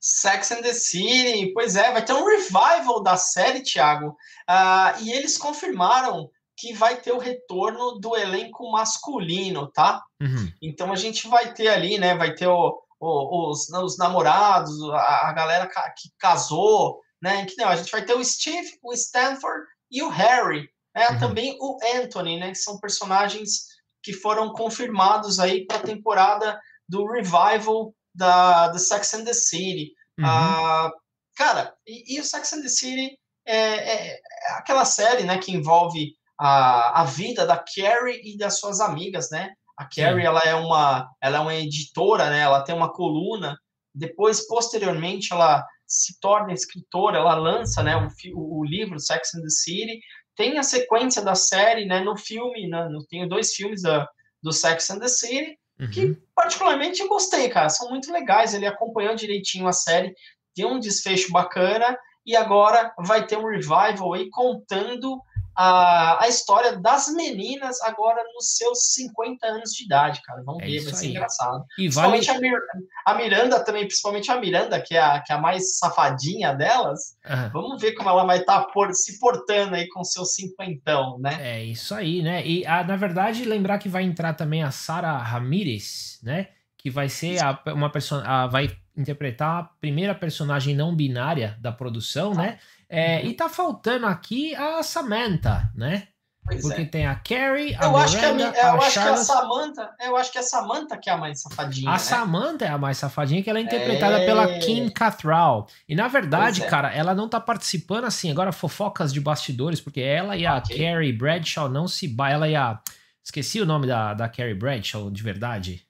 Sex 0.00 0.52
and 0.52 0.62
the 0.62 0.72
City, 0.72 1.50
pois 1.52 1.74
é, 1.74 1.90
vai 1.90 2.04
ter 2.04 2.12
um 2.12 2.24
revival 2.24 3.02
da 3.02 3.16
série, 3.16 3.60
Thiago. 3.60 4.10
Uh, 4.48 5.02
e 5.02 5.10
eles 5.12 5.36
confirmaram 5.36 6.30
que 6.56 6.72
vai 6.72 7.00
ter 7.00 7.12
o 7.12 7.18
retorno 7.18 7.98
do 8.00 8.16
elenco 8.16 8.70
masculino, 8.72 9.70
tá? 9.72 10.02
Uhum. 10.20 10.50
Então 10.62 10.90
a 10.90 10.96
gente 10.96 11.28
vai 11.28 11.52
ter 11.52 11.68
ali, 11.68 11.98
né? 11.98 12.16
Vai 12.16 12.34
ter 12.34 12.46
o, 12.46 12.82
o, 12.98 13.50
os, 13.50 13.68
os, 13.68 13.98
namorados, 13.98 14.72
a, 14.90 15.28
a, 15.28 15.32
galera 15.32 15.66
que 15.66 16.08
casou, 16.18 17.00
né? 17.20 17.44
Que 17.44 17.56
não, 17.56 17.68
a 17.68 17.76
gente 17.76 17.90
vai 17.90 18.04
ter 18.04 18.14
o 18.14 18.24
Steve, 18.24 18.78
o 18.82 18.92
Stanford 18.94 19.66
e 19.90 20.02
o 20.02 20.08
Harry, 20.08 20.68
né? 20.94 21.10
Uhum. 21.10 21.18
Também 21.18 21.58
o 21.60 21.78
Anthony, 21.94 22.38
né? 22.40 22.48
Que 22.48 22.58
são 22.58 22.80
personagens 22.80 23.66
que 24.02 24.14
foram 24.14 24.52
confirmados 24.52 25.38
aí 25.38 25.66
para 25.66 25.76
a 25.78 25.82
temporada 25.82 26.58
do 26.88 27.06
revival 27.06 27.94
da, 28.14 28.68
da 28.68 28.78
Sex 28.78 29.12
and 29.12 29.24
the 29.24 29.34
City. 29.34 29.92
Uhum. 30.18 30.24
Ah, 30.24 30.90
cara, 31.34 31.74
e, 31.86 32.16
e, 32.16 32.20
o 32.20 32.24
Sex 32.24 32.50
and 32.54 32.62
the 32.62 32.68
City 32.68 33.18
é, 33.44 33.56
é, 33.56 34.12
é 34.12 34.52
aquela 34.52 34.86
série, 34.86 35.24
né? 35.24 35.36
Que 35.38 35.52
envolve 35.52 36.15
a, 36.38 37.02
a 37.02 37.04
vida 37.04 37.46
da 37.46 37.56
Carrie 37.56 38.20
e 38.24 38.36
das 38.36 38.58
suas 38.58 38.80
amigas, 38.80 39.30
né? 39.30 39.52
A 39.76 39.84
Carrie, 39.84 40.24
ela 40.24 40.40
é 40.40 40.54
uma, 40.54 41.08
ela 41.20 41.38
é 41.38 41.40
uma 41.40 41.54
editora, 41.54 42.30
né? 42.30 42.40
Ela 42.40 42.62
tem 42.62 42.74
uma 42.74 42.92
coluna. 42.92 43.56
Depois, 43.94 44.46
posteriormente, 44.46 45.32
ela 45.32 45.64
se 45.86 46.18
torna 46.20 46.52
escritora, 46.52 47.18
ela 47.18 47.34
lança, 47.34 47.82
né, 47.82 47.96
o, 47.96 48.60
o 48.60 48.64
livro 48.64 48.98
Sex 48.98 49.34
and 49.34 49.42
the 49.42 49.48
City. 49.48 50.00
Tem 50.34 50.58
a 50.58 50.62
sequência 50.62 51.22
da 51.22 51.34
série, 51.34 51.86
né, 51.86 52.00
no 52.00 52.16
filme, 52.16 52.68
né, 52.68 52.88
no, 52.88 53.06
tenho 53.06 53.28
dois 53.28 53.54
filmes 53.54 53.82
da, 53.82 54.06
do 54.42 54.52
Sex 54.52 54.90
and 54.90 54.98
the 54.98 55.08
City, 55.08 55.56
uhum. 55.80 55.90
que 55.90 56.16
particularmente 56.34 57.00
eu 57.00 57.08
gostei, 57.08 57.48
cara, 57.48 57.68
são 57.68 57.88
muito 57.88 58.12
legais, 58.12 58.52
ele 58.52 58.66
acompanhou 58.66 59.14
direitinho 59.14 59.66
a 59.66 59.72
série, 59.72 60.12
tem 60.54 60.66
um 60.66 60.80
desfecho 60.80 61.30
bacana, 61.30 61.96
e 62.24 62.34
agora 62.34 62.92
vai 62.98 63.24
ter 63.24 63.38
um 63.38 63.48
revival 63.48 64.12
aí 64.12 64.28
contando 64.30 65.20
a, 65.56 66.22
a 66.22 66.28
história 66.28 66.76
das 66.76 67.08
meninas 67.14 67.80
agora 67.80 68.22
nos 68.34 68.56
seus 68.56 68.92
50 68.92 69.46
anos 69.46 69.70
de 69.70 69.84
idade, 69.84 70.20
cara. 70.22 70.42
Vamos 70.44 70.62
é 70.62 70.66
ver, 70.66 70.84
vai 70.84 70.92
ser 70.92 71.06
aí. 71.06 71.10
engraçado. 71.12 71.64
E 71.78 71.84
principalmente 71.84 72.26
vale... 72.26 72.38
a, 72.38 72.40
Mir 72.40 72.60
a, 73.06 73.14
Miranda 73.14 73.64
também, 73.64 73.86
principalmente 73.86 74.30
a 74.30 74.38
Miranda, 74.38 74.80
que 74.80 74.94
é 74.94 75.00
a, 75.00 75.20
que 75.20 75.32
é 75.32 75.36
a 75.36 75.40
mais 75.40 75.78
safadinha 75.78 76.52
delas. 76.52 77.16
Vamos 77.52 77.80
ver 77.80 77.92
como 77.92 78.10
ela 78.10 78.24
vai 78.24 78.40
estar 78.40 78.60
tá 78.60 78.66
por, 78.72 78.92
se 78.92 79.18
portando 79.18 79.74
aí 79.74 79.88
com 79.88 80.04
seus 80.04 80.34
cinquentão, 80.34 81.18
né? 81.18 81.38
É 81.40 81.64
isso 81.64 81.94
aí, 81.94 82.22
né? 82.22 82.46
E 82.46 82.66
a, 82.66 82.84
na 82.84 82.96
verdade, 82.96 83.44
lembrar 83.44 83.78
que 83.78 83.88
vai 83.88 84.02
entrar 84.02 84.34
também 84.34 84.62
a 84.62 84.70
Sara 84.70 85.16
Ramirez, 85.16 86.18
né? 86.22 86.48
Que 86.76 86.90
vai 86.90 87.08
ser 87.08 87.42
a, 87.42 87.58
uma 87.72 87.90
personagem. 87.90 88.50
Vai 88.50 88.76
interpretar 88.96 89.60
a 89.60 89.64
primeira 89.64 90.14
personagem 90.14 90.74
não 90.74 90.94
binária 90.94 91.56
da 91.60 91.70
produção, 91.70 92.32
ah. 92.32 92.36
né? 92.36 92.58
É. 92.88 93.24
E 93.24 93.34
tá 93.34 93.48
faltando 93.48 94.06
aqui 94.06 94.54
a 94.54 94.82
Samantha, 94.82 95.70
né? 95.74 96.08
Pois 96.46 96.62
Porque 96.62 96.82
é. 96.82 96.84
tem 96.84 97.06
a 97.06 97.16
Carrie, 97.16 97.74
a 97.74 97.86
eu 97.86 97.90
Miranda, 97.90 97.98
acho 97.98 98.18
que 98.18 98.24
a, 98.24 98.30
eu 98.30 98.36
a 98.36 98.76
acho 98.76 98.90
Charlotte... 98.92 99.26
que 99.26 99.32
a 99.32 99.34
Samantha, 99.34 99.90
eu 100.00 100.16
acho 100.16 100.32
que 100.32 100.38
a 100.38 100.42
Samantha 100.42 100.96
que 100.96 101.10
é 101.10 101.12
a 101.12 101.16
mais 101.16 101.42
safadinha. 101.42 101.90
A 101.90 101.94
né? 101.94 101.98
Samantha 101.98 102.64
é 102.64 102.68
a 102.68 102.78
mais 102.78 102.98
safadinha, 102.98 103.42
que 103.42 103.50
ela 103.50 103.58
é 103.58 103.62
interpretada 103.62 104.20
é... 104.20 104.26
pela 104.26 104.58
Kim 104.60 104.88
Cattrall. 104.88 105.66
E 105.88 105.96
na 105.96 106.06
verdade, 106.06 106.62
é. 106.62 106.66
cara, 106.68 106.94
ela 106.94 107.16
não 107.16 107.28
tá 107.28 107.40
participando 107.40 108.04
assim, 108.04 108.30
agora 108.30 108.52
fofocas 108.52 109.12
de 109.12 109.20
bastidores, 109.20 109.80
porque 109.80 110.00
ela 110.00 110.36
e 110.36 110.46
a 110.46 110.58
okay. 110.58 110.78
Carrie 110.78 111.12
Bradshaw 111.12 111.68
não 111.68 111.88
se. 111.88 112.14
Ela 112.30 112.48
e 112.48 112.54
a. 112.54 112.80
Esqueci 113.24 113.60
o 113.60 113.66
nome 113.66 113.88
da, 113.88 114.14
da 114.14 114.28
Carrie 114.28 114.54
Bradshaw, 114.54 115.10
de 115.10 115.22
verdade. 115.24 115.84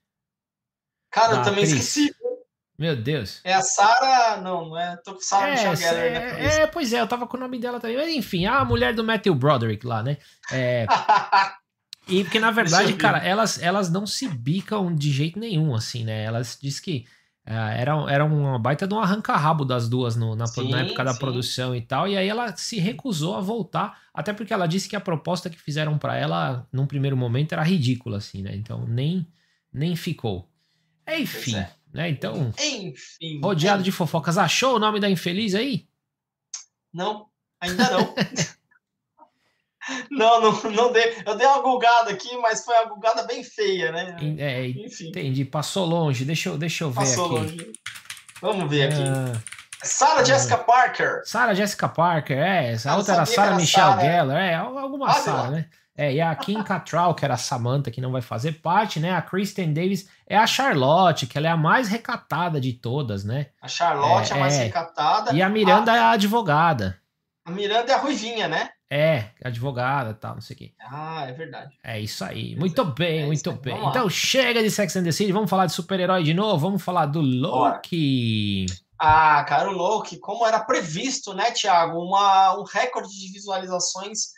Cara, 1.12 1.34
da 1.34 1.38
eu 1.40 1.44
também 1.44 1.64
atriz. 1.64 1.72
esqueci. 1.72 2.16
Meu 2.78 2.94
Deus. 2.94 3.40
É 3.42 3.54
a 3.54 3.62
Sarah. 3.62 4.40
Não, 4.40 4.68
não 4.68 4.78
é. 4.78 4.96
Tô 4.96 5.14
com 5.14 5.20
Sarah 5.20 5.48
é, 5.48 5.50
Michelle 5.52 5.76
Gellar 5.76 6.04
é, 6.04 6.62
é, 6.62 6.66
pois 6.66 6.92
é, 6.92 7.00
eu 7.00 7.06
tava 7.06 7.26
com 7.26 7.36
o 7.36 7.40
nome 7.40 7.58
dela 7.58 7.80
também. 7.80 7.96
Mas 7.96 8.14
enfim, 8.14 8.46
a 8.46 8.64
mulher 8.64 8.94
do 8.94 9.02
Matthew 9.02 9.34
Broderick 9.34 9.86
lá, 9.86 10.02
né? 10.02 10.18
É. 10.52 10.86
e 12.06 12.22
porque, 12.22 12.38
na 12.38 12.50
verdade, 12.50 12.92
cara, 12.94 13.18
elas, 13.18 13.60
elas 13.62 13.90
não 13.90 14.06
se 14.06 14.28
bicam 14.28 14.94
de 14.94 15.10
jeito 15.10 15.38
nenhum, 15.38 15.74
assim, 15.74 16.04
né? 16.04 16.24
Elas 16.24 16.58
diz 16.60 16.78
que 16.78 17.06
uh, 17.46 17.52
era, 17.52 17.92
era 18.10 18.24
uma 18.24 18.58
baita 18.58 18.86
de 18.86 18.92
um 18.92 19.00
arranca-rabo 19.00 19.64
das 19.64 19.88
duas 19.88 20.14
no, 20.14 20.36
na, 20.36 20.46
sim, 20.46 20.68
na 20.68 20.80
época 20.80 21.02
da 21.02 21.14
sim. 21.14 21.18
produção 21.18 21.74
e 21.74 21.80
tal. 21.80 22.06
E 22.06 22.16
aí 22.16 22.28
ela 22.28 22.54
se 22.56 22.78
recusou 22.78 23.36
a 23.36 23.40
voltar, 23.40 23.98
até 24.12 24.34
porque 24.34 24.52
ela 24.52 24.66
disse 24.66 24.86
que 24.86 24.96
a 24.96 25.00
proposta 25.00 25.48
que 25.48 25.58
fizeram 25.58 25.96
para 25.96 26.14
ela, 26.14 26.66
num 26.70 26.86
primeiro 26.86 27.16
momento, 27.16 27.52
era 27.52 27.62
ridícula, 27.62 28.18
assim, 28.18 28.42
né? 28.42 28.54
Então 28.54 28.84
nem, 28.86 29.26
nem 29.72 29.96
ficou. 29.96 30.50
Enfim. 31.08 31.56
É. 31.56 31.70
Né? 31.96 32.10
Então, 32.10 32.52
Enfim, 32.58 33.40
rodeado 33.42 33.82
de 33.82 33.90
fofocas. 33.90 34.36
Achou 34.36 34.76
o 34.76 34.78
nome 34.78 35.00
da 35.00 35.08
infeliz 35.08 35.54
aí? 35.54 35.88
Não, 36.92 37.26
ainda 37.58 37.90
não. 37.90 38.14
não, 40.12 40.40
não, 40.42 40.70
não 40.72 40.92
dei. 40.92 41.16
Eu 41.24 41.34
dei 41.34 41.46
uma 41.46 41.62
gulgada 41.62 42.10
aqui, 42.10 42.36
mas 42.36 42.62
foi 42.62 42.74
uma 42.74 42.90
gulgada 42.90 43.22
bem 43.22 43.42
feia, 43.42 43.90
né? 43.90 44.14
É, 44.38 44.66
Enfim. 44.68 45.08
Entendi, 45.08 45.46
passou 45.46 45.86
longe. 45.86 46.26
Deixa 46.26 46.50
eu, 46.50 46.58
deixa 46.58 46.84
eu 46.84 46.90
ver 46.90 46.96
Passou 46.96 47.38
aqui. 47.38 47.52
Longe. 47.52 47.72
Vamos 48.42 48.68
ver 48.68 48.92
aqui. 48.92 49.02
Ah, 49.02 49.40
Sarah 49.82 50.22
Jessica 50.22 50.58
Parker. 50.58 51.22
Sarah 51.24 51.54
Jessica 51.54 51.88
Parker, 51.88 52.36
é. 52.36 52.72
Essa 52.72 52.94
outra 52.94 53.14
era 53.14 53.24
Sarah 53.24 53.56
Michelle. 53.56 54.00
Gellar, 54.02 54.42
é, 54.42 54.54
alguma 54.54 55.08
ah, 55.08 55.14
Sarah, 55.14 55.50
né? 55.50 55.70
É, 55.96 56.12
e 56.12 56.20
a 56.20 56.34
Kim 56.34 56.62
Cattrall, 56.62 57.14
que 57.14 57.24
era 57.24 57.34
a 57.34 57.38
Samantha, 57.38 57.90
que 57.90 58.00
não 58.00 58.12
vai 58.12 58.20
fazer 58.20 58.52
parte, 58.60 59.00
né? 59.00 59.12
A 59.12 59.22
Kristen 59.22 59.72
Davis 59.72 60.08
é 60.26 60.36
a 60.36 60.46
Charlotte, 60.46 61.26
que 61.26 61.38
ela 61.38 61.46
é 61.46 61.50
a 61.50 61.56
mais 61.56 61.88
recatada 61.88 62.60
de 62.60 62.74
todas, 62.74 63.24
né? 63.24 63.46
A 63.62 63.68
Charlotte 63.68 64.30
é, 64.30 64.34
é 64.34 64.36
a 64.36 64.40
mais 64.40 64.54
é. 64.58 64.64
recatada. 64.64 65.32
E 65.34 65.40
a 65.40 65.48
Miranda 65.48 65.92
a... 65.92 65.96
é 65.96 65.98
a 66.00 66.10
advogada. 66.10 67.00
A 67.46 67.50
Miranda 67.50 67.92
é 67.92 67.94
a 67.94 67.98
ruivinha, 67.98 68.46
né? 68.46 68.70
É, 68.90 69.30
advogada 69.42 70.10
e 70.10 70.14
tal, 70.14 70.34
não 70.34 70.40
sei 70.40 70.54
o 70.54 70.58
quê. 70.58 70.72
Ah, 70.80 71.24
é 71.26 71.32
verdade. 71.32 71.76
É 71.82 71.98
isso 71.98 72.24
aí. 72.24 72.54
Muito 72.56 72.84
bem, 72.84 73.22
é 73.22 73.26
muito 73.26 73.50
bem. 73.52 73.76
Então 73.88 74.08
chega 74.08 74.62
de 74.62 74.70
Sex 74.70 74.94
and 74.96 75.04
the 75.04 75.12
City, 75.12 75.32
vamos 75.32 75.50
falar 75.50 75.66
de 75.66 75.72
super-herói 75.72 76.22
de 76.22 76.34
novo, 76.34 76.58
vamos 76.58 76.82
falar 76.82 77.06
do 77.06 77.20
Loki. 77.20 78.66
Bora. 78.68 78.80
Ah, 78.98 79.44
cara, 79.44 79.68
o 79.68 79.72
Loki, 79.72 80.18
como 80.18 80.46
era 80.46 80.60
previsto, 80.60 81.34
né, 81.34 81.50
Thiago? 81.50 81.98
Uma, 82.00 82.58
um 82.58 82.64
recorde 82.64 83.08
de 83.08 83.32
visualizações 83.32 84.18
é, 84.18 84.35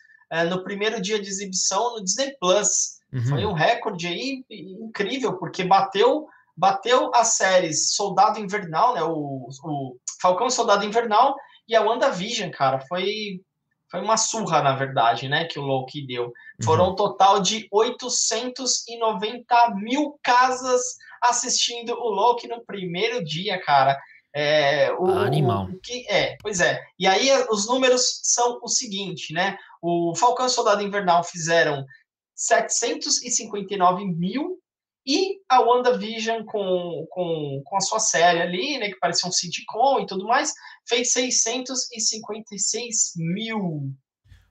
no 0.48 0.62
primeiro 0.62 1.00
dia 1.00 1.20
de 1.20 1.28
exibição 1.28 1.94
no 1.94 2.04
Disney 2.04 2.36
Plus. 2.38 2.98
Uhum. 3.12 3.24
Foi 3.24 3.46
um 3.46 3.52
recorde 3.52 4.06
aí 4.06 4.44
incrível, 4.50 5.38
porque 5.38 5.64
bateu 5.64 6.28
bateu 6.58 7.10
as 7.14 7.36
séries 7.36 7.94
Soldado 7.94 8.40
Invernal, 8.40 8.94
né? 8.94 9.02
O, 9.04 9.48
o 9.62 9.96
Falcão 10.20 10.50
Soldado 10.50 10.84
Invernal 10.84 11.36
e 11.68 11.76
a 11.76 11.82
WandaVision, 11.82 12.50
cara. 12.50 12.80
Foi, 12.80 13.40
foi 13.88 14.00
uma 14.00 14.16
surra, 14.16 14.60
na 14.60 14.74
verdade, 14.74 15.28
né? 15.28 15.44
Que 15.44 15.58
o 15.58 15.62
Loki 15.62 16.04
deu. 16.04 16.24
Uhum. 16.24 16.32
Foram 16.64 16.90
um 16.90 16.96
total 16.96 17.40
de 17.40 17.68
890 17.70 19.74
mil 19.76 20.18
casas 20.20 20.82
assistindo 21.22 21.92
o 21.92 22.08
Loki 22.08 22.48
no 22.48 22.64
primeiro 22.64 23.24
dia, 23.24 23.62
cara. 23.62 23.96
É, 24.34 24.92
o, 24.98 25.10
Animal. 25.10 25.64
O, 25.64 25.80
que, 25.80 26.06
é, 26.08 26.36
pois 26.42 26.60
é. 26.60 26.80
E 26.98 27.06
aí 27.06 27.30
os 27.50 27.66
números 27.66 28.20
são 28.24 28.58
o 28.62 28.68
seguinte, 28.68 29.32
né? 29.32 29.56
O 29.82 30.14
Falcão 30.14 30.46
e 30.46 30.50
Soldado 30.50 30.82
Invernal 30.82 31.24
fizeram 31.24 31.84
759 32.34 34.04
mil 34.04 34.58
e 35.06 35.38
a 35.48 35.60
WandaVision 35.60 36.44
com, 36.44 37.06
com, 37.10 37.62
com 37.64 37.76
a 37.76 37.80
sua 37.80 37.98
série 37.98 38.42
ali, 38.42 38.78
né, 38.78 38.90
que 38.90 38.98
parecia 38.98 39.28
um 39.28 39.32
sitcom 39.32 40.00
e 40.00 40.06
tudo 40.06 40.26
mais, 40.26 40.52
fez 40.86 41.12
656 41.12 43.12
mil. 43.16 43.90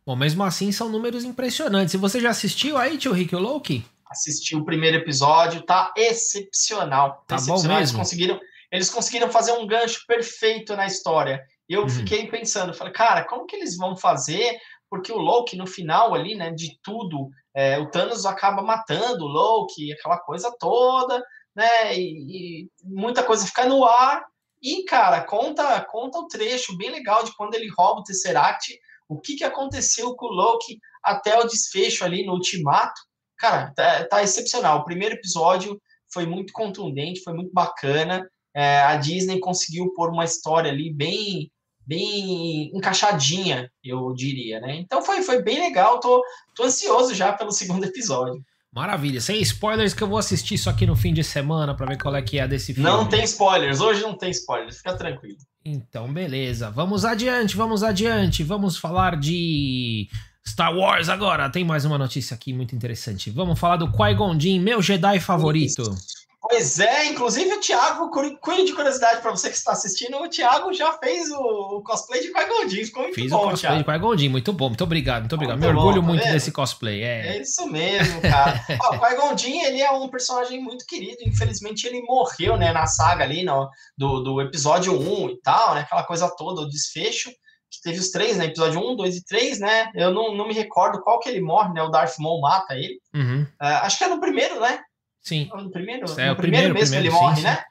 Bom, 0.03 0.15
mesmo 0.15 0.43
assim 0.43 0.71
são 0.71 0.89
números 0.89 1.23
impressionantes. 1.23 1.93
E 1.93 1.97
você 1.97 2.19
já 2.19 2.31
assistiu 2.31 2.77
aí, 2.77 2.97
tio 2.97 3.13
Rick 3.13 3.35
Loki? 3.35 3.85
Assisti 4.09 4.55
o 4.55 4.65
primeiro 4.65 4.97
episódio, 4.97 5.61
tá 5.61 5.93
excepcional. 5.95 7.23
Tá 7.27 7.35
excepcional. 7.35 7.61
bom 7.61 7.67
mesmo. 7.67 7.77
Eles 7.77 7.91
conseguiram, 7.91 8.39
eles 8.71 8.89
conseguiram 8.89 9.29
fazer 9.29 9.51
um 9.51 9.67
gancho 9.67 10.03
perfeito 10.07 10.75
na 10.75 10.87
história. 10.87 11.45
E 11.69 11.73
eu 11.73 11.83
uhum. 11.83 11.89
fiquei 11.89 12.27
pensando, 12.27 12.73
falei, 12.73 12.93
cara, 12.93 13.25
como 13.25 13.45
que 13.45 13.55
eles 13.55 13.75
vão 13.75 13.97
fazer 13.97 14.57
porque 14.89 15.11
o 15.11 15.17
Loki, 15.17 15.55
no 15.57 15.67
final 15.67 16.13
ali, 16.13 16.35
né, 16.35 16.51
de 16.51 16.79
tudo, 16.81 17.29
é, 17.53 17.77
o 17.79 17.89
Thanos 17.89 18.25
acaba 18.25 18.61
matando 18.61 19.25
o 19.25 19.27
Loki, 19.27 19.91
aquela 19.91 20.17
coisa 20.17 20.53
toda, 20.59 21.21
né, 21.55 21.97
e, 21.97 22.63
e, 22.63 22.69
muita 22.83 23.23
coisa 23.23 23.45
fica 23.45 23.65
no 23.65 23.83
ar, 23.83 24.23
e, 24.61 24.83
cara, 24.85 25.21
conta, 25.21 25.81
conta 25.81 26.19
o 26.19 26.27
trecho 26.27 26.77
bem 26.77 26.89
legal 26.89 27.23
de 27.23 27.35
quando 27.35 27.53
ele 27.55 27.69
rouba 27.77 28.01
o 28.01 28.03
Tesseract, 28.03 28.77
o 29.07 29.19
que, 29.19 29.35
que 29.35 29.43
aconteceu 29.43 30.15
com 30.15 30.27
o 30.27 30.33
Loki 30.33 30.79
até 31.03 31.39
o 31.39 31.47
desfecho 31.47 32.03
ali 32.03 32.25
no 32.25 32.33
Ultimato, 32.33 32.99
cara, 33.37 33.71
tá, 33.75 34.05
tá 34.05 34.23
excepcional, 34.23 34.79
o 34.79 34.85
primeiro 34.85 35.15
episódio 35.15 35.79
foi 36.11 36.25
muito 36.25 36.53
contundente, 36.53 37.21
foi 37.21 37.33
muito 37.33 37.51
bacana, 37.53 38.27
é, 38.55 38.79
a 38.81 38.95
Disney 38.95 39.39
conseguiu 39.39 39.93
pôr 39.93 40.09
uma 40.09 40.25
história 40.25 40.71
ali 40.71 40.91
bem 40.91 41.51
bem 41.87 42.69
encaixadinha, 42.75 43.71
eu 43.83 44.13
diria, 44.13 44.59
né? 44.59 44.75
Então 44.75 45.01
foi, 45.01 45.21
foi 45.21 45.41
bem 45.41 45.59
legal, 45.59 45.99
tô, 45.99 46.21
tô 46.53 46.63
ansioso 46.63 47.15
já 47.15 47.31
pelo 47.31 47.51
segundo 47.51 47.85
episódio. 47.85 48.43
Maravilha, 48.71 49.21
sem 49.21 49.41
spoilers 49.41 49.93
que 49.93 50.03
eu 50.03 50.07
vou 50.07 50.19
assistir 50.19 50.55
isso 50.55 50.69
aqui 50.69 50.85
no 50.85 50.95
fim 50.95 51.13
de 51.13 51.23
semana 51.23 51.73
para 51.73 51.85
ver 51.87 51.97
qual 51.97 52.15
é 52.15 52.21
que 52.21 52.37
é 52.37 52.47
desse 52.47 52.73
filme. 52.73 52.87
Não 52.87 53.07
tem 53.07 53.23
spoilers, 53.23 53.79
hoje 53.79 54.01
não 54.01 54.15
tem 54.15 54.29
spoilers, 54.29 54.77
fica 54.77 54.93
tranquilo. 54.93 55.37
Então, 55.65 56.13
beleza. 56.13 56.69
Vamos 56.69 57.03
adiante, 57.03 57.55
vamos 57.55 57.83
adiante. 57.83 58.43
Vamos 58.43 58.77
falar 58.77 59.17
de 59.17 60.07
Star 60.47 60.75
Wars 60.75 61.09
agora. 61.09 61.49
Tem 61.49 61.63
mais 61.63 61.85
uma 61.85 61.97
notícia 61.97 62.35
aqui 62.35 62.53
muito 62.53 62.75
interessante. 62.75 63.31
Vamos 63.31 63.59
falar 63.59 63.77
do 63.77 63.91
Qui-Gon 63.91 64.39
Jinn, 64.39 64.59
meu 64.59 64.81
Jedi 64.81 65.19
favorito. 65.19 65.81
Isso. 65.81 66.16
Pois 66.49 66.79
é, 66.79 67.07
inclusive 67.07 67.53
o 67.53 67.59
Thiago, 67.59 68.09
cunho 68.09 68.65
de 68.65 68.73
curiosidade 68.73 69.21
para 69.21 69.31
você 69.31 69.49
que 69.49 69.57
está 69.57 69.73
assistindo, 69.73 70.17
o 70.17 70.29
Thiago 70.29 70.71
já 70.71 70.93
fez 70.93 71.29
o, 71.29 71.81
cosplay 71.81 72.21
de 72.21 72.31
Qui-Gon 72.31 72.69
Jinn, 72.69 72.85
ficou 72.85 73.03
muito 73.03 73.15
Fiz 73.15 73.31
bom, 73.31 73.37
o 73.37 73.49
cosplay 73.49 73.59
Thiago. 73.59 73.77
de 73.77 73.83
Qui-Gon 73.83 74.17
Jinn, 74.17 74.29
muito 74.29 74.53
bom, 74.53 74.67
muito 74.69 74.83
obrigado, 74.83 75.21
muito 75.21 75.35
obrigado. 75.35 75.59
Muito 75.59 75.69
Me 75.69 75.77
orgulho 75.77 76.01
bom, 76.01 76.07
tá 76.07 76.13
muito 76.13 76.23
vendo? 76.23 76.33
desse 76.33 76.51
cosplay, 76.51 77.03
é. 77.03 77.35
É 77.35 77.41
isso 77.41 77.67
mesmo, 77.67 78.21
cara. 78.21 78.63
o 78.95 78.99
Qui-Gon 78.99 79.37
Jinn, 79.37 79.61
ele 79.65 79.81
é 79.81 79.91
um 79.91 80.07
personagem 80.07 80.61
muito 80.61 80.85
querido, 80.85 81.17
infelizmente 81.25 81.85
ele 81.85 82.01
morreu, 82.03 82.55
né, 82.55 82.71
na 82.71 82.87
saga 82.87 83.25
ali, 83.25 83.43
no, 83.43 83.69
do, 83.97 84.21
do 84.21 84.41
episódio 84.41 84.97
1 84.97 85.29
e 85.31 85.41
tal, 85.41 85.75
né, 85.75 85.81
aquela 85.81 86.03
coisa 86.03 86.33
toda, 86.37 86.61
o 86.61 86.69
desfecho, 86.69 87.29
que 87.69 87.81
teve 87.83 87.99
os 87.99 88.09
três, 88.09 88.37
né, 88.37 88.45
episódio 88.45 88.79
1, 88.79 88.95
2 88.95 89.15
e 89.17 89.25
3, 89.25 89.59
né, 89.59 89.91
eu 89.93 90.13
não, 90.13 90.33
não 90.33 90.47
me 90.47 90.53
recordo 90.53 91.01
qual 91.01 91.19
que 91.19 91.27
ele 91.27 91.41
morre, 91.41 91.73
né, 91.73 91.83
o 91.83 91.89
Darth 91.89 92.17
Maul 92.19 92.39
mata 92.39 92.73
ele. 92.73 92.99
Uhum. 93.13 93.41
Uh, 93.61 93.65
acho 93.83 93.97
que 93.97 94.05
é 94.05 94.07
no 94.07 94.21
primeiro, 94.21 94.61
né, 94.61 94.79
Sim. 95.27 95.49
No 95.53 95.69
primeiro, 95.69 96.05
é, 96.17 96.29
no 96.29 96.35
primeiro, 96.37 96.37
primeiro 96.37 96.73
mesmo 96.73 96.95
primeiro, 96.95 97.07
ele 97.07 97.11
sim, 97.11 97.21
morre, 97.21 97.35
sim. 97.35 97.43
né? 97.43 97.63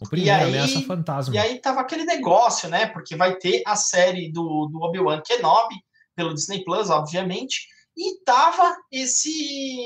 O 0.00 0.08
primeiro, 0.08 0.36
aí, 0.36 0.48
ameaça 0.48 0.82
fantasma. 0.82 1.32
E 1.32 1.38
aí 1.38 1.60
tava 1.60 1.80
aquele 1.80 2.04
negócio, 2.04 2.68
né? 2.68 2.86
Porque 2.86 3.14
vai 3.14 3.36
ter 3.36 3.62
a 3.64 3.76
série 3.76 4.32
do, 4.32 4.66
do 4.66 4.82
Obi-Wan 4.82 5.22
Kenobi, 5.24 5.76
pelo 6.16 6.34
Disney 6.34 6.64
Plus, 6.64 6.90
obviamente. 6.90 7.68
E 7.96 8.20
tava 8.24 8.76
esse 8.90 9.30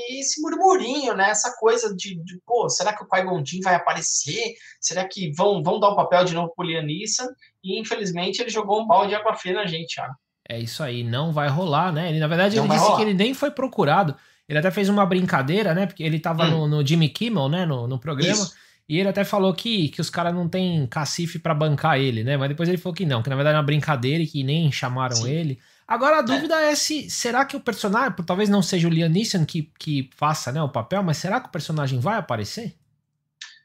esse 0.09 0.41
murmurinho, 0.41 1.15
né? 1.15 1.29
Essa 1.29 1.55
coisa 1.55 1.95
de, 1.95 2.15
de 2.23 2.41
pô, 2.43 2.67
será 2.67 2.91
que 2.93 3.03
o 3.03 3.07
Qui-Gon 3.07 3.43
vai 3.63 3.75
aparecer? 3.75 4.55
Será 4.81 5.07
que 5.07 5.31
vão, 5.33 5.61
vão 5.61 5.79
dar 5.79 5.89
o 5.89 5.93
um 5.93 5.95
papel 5.95 6.25
de 6.25 6.33
novo 6.33 6.51
pro 6.55 6.65
Liam 6.65 6.81
Neeson? 6.81 7.27
E 7.63 7.79
infelizmente 7.79 8.41
ele 8.41 8.49
jogou 8.49 8.81
um 8.81 8.87
balde 8.87 9.09
de 9.09 9.15
água 9.15 9.35
fria 9.35 9.53
na 9.53 9.67
gente, 9.67 9.93
Thiago. 9.93 10.15
É 10.49 10.57
isso 10.59 10.81
aí, 10.81 11.03
não 11.03 11.31
vai 11.31 11.47
rolar, 11.47 11.93
né? 11.93 12.09
Ele, 12.09 12.17
na 12.17 12.27
verdade, 12.27 12.55
não 12.55 12.63
ele 12.63 12.73
disse 12.73 12.85
rolar. 12.85 12.97
que 12.97 13.03
ele 13.03 13.13
nem 13.13 13.35
foi 13.35 13.51
procurado. 13.51 14.17
Ele 14.49 14.57
até 14.57 14.71
fez 14.71 14.89
uma 14.89 15.05
brincadeira, 15.05 15.75
né? 15.75 15.85
Porque 15.85 16.01
ele 16.01 16.19
tava 16.19 16.45
hum. 16.45 16.67
no, 16.67 16.67
no, 16.67 16.85
Jimmy 16.85 17.07
Kimmel, 17.07 17.47
né? 17.47 17.67
No, 17.67 17.87
no 17.87 17.99
programa. 17.99 18.33
Isso. 18.33 18.55
E 18.89 18.97
ele 18.97 19.07
até 19.07 19.23
falou 19.23 19.53
que, 19.53 19.89
que 19.89 20.01
os 20.01 20.09
caras 20.09 20.33
não 20.33 20.49
tem 20.49 20.87
cacife 20.87 21.37
para 21.37 21.53
bancar 21.53 21.99
ele, 21.99 22.23
né? 22.23 22.35
Mas 22.35 22.49
depois 22.49 22.67
ele 22.67 22.79
falou 22.79 22.95
que 22.95 23.05
não, 23.05 23.21
que 23.21 23.29
na 23.29 23.35
verdade 23.35 23.55
é 23.55 23.59
uma 23.59 23.65
brincadeira 23.65 24.23
e 24.23 24.27
que 24.27 24.43
nem 24.43 24.71
chamaram 24.71 25.15
Sim. 25.15 25.29
ele. 25.29 25.59
Agora 25.87 26.17
a 26.17 26.21
dúvida 26.23 26.59
é. 26.59 26.71
é. 26.71 26.75
se 26.75 27.07
será 27.11 27.45
que 27.45 27.55
o 27.55 27.59
personagem, 27.59 28.11
talvez 28.25 28.49
não 28.49 28.63
seja 28.63 28.87
o 28.87 28.91
Liam 28.91 29.07
Neeson 29.07 29.45
que, 29.45 29.71
que 29.77 30.09
faça 30.15 30.51
né, 30.51 30.59
o 30.63 30.69
papel, 30.69 31.03
mas 31.03 31.17
será 31.17 31.39
que 31.39 31.49
o 31.49 31.51
personagem 31.51 31.99
vai 31.99 32.17
aparecer? 32.17 32.75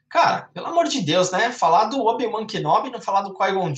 Cara, 0.07 0.47
pelo 0.53 0.67
amor 0.67 0.87
de 0.87 1.01
Deus, 1.01 1.31
né? 1.31 1.51
Falar 1.51 1.85
do 1.85 2.05
Obi-Wan 2.05 2.45
Kenobi, 2.45 2.91
não 2.91 3.01
falar 3.01 3.23
do 3.23 3.33
Qui-Gon 3.33 3.73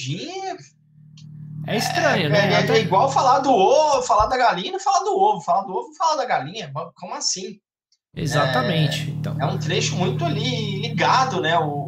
é 1.68 1.78
estranho, 1.78 2.28
é, 2.28 2.30
né? 2.30 2.54
É, 2.54 2.66
é, 2.66 2.78
é, 2.78 2.82
igual 2.82 3.12
falar 3.12 3.40
do 3.40 3.52
ovo, 3.52 4.02
falar 4.04 4.28
da 4.28 4.38
galinha, 4.38 4.72
não 4.72 4.80
falar 4.80 5.00
do 5.00 5.18
ovo, 5.18 5.42
falar 5.42 5.64
do 5.64 5.74
ovo, 5.74 5.94
falar 5.98 6.16
da 6.16 6.26
galinha. 6.26 6.72
Como 6.96 7.14
assim? 7.14 7.60
Exatamente. 8.16 9.10
É, 9.10 9.14
então. 9.14 9.38
é 9.40 9.46
um 9.46 9.60
trecho 9.60 9.96
muito 9.96 10.26
ali 10.26 10.82
ligado, 10.82 11.42
né? 11.42 11.58
O, 11.60 11.87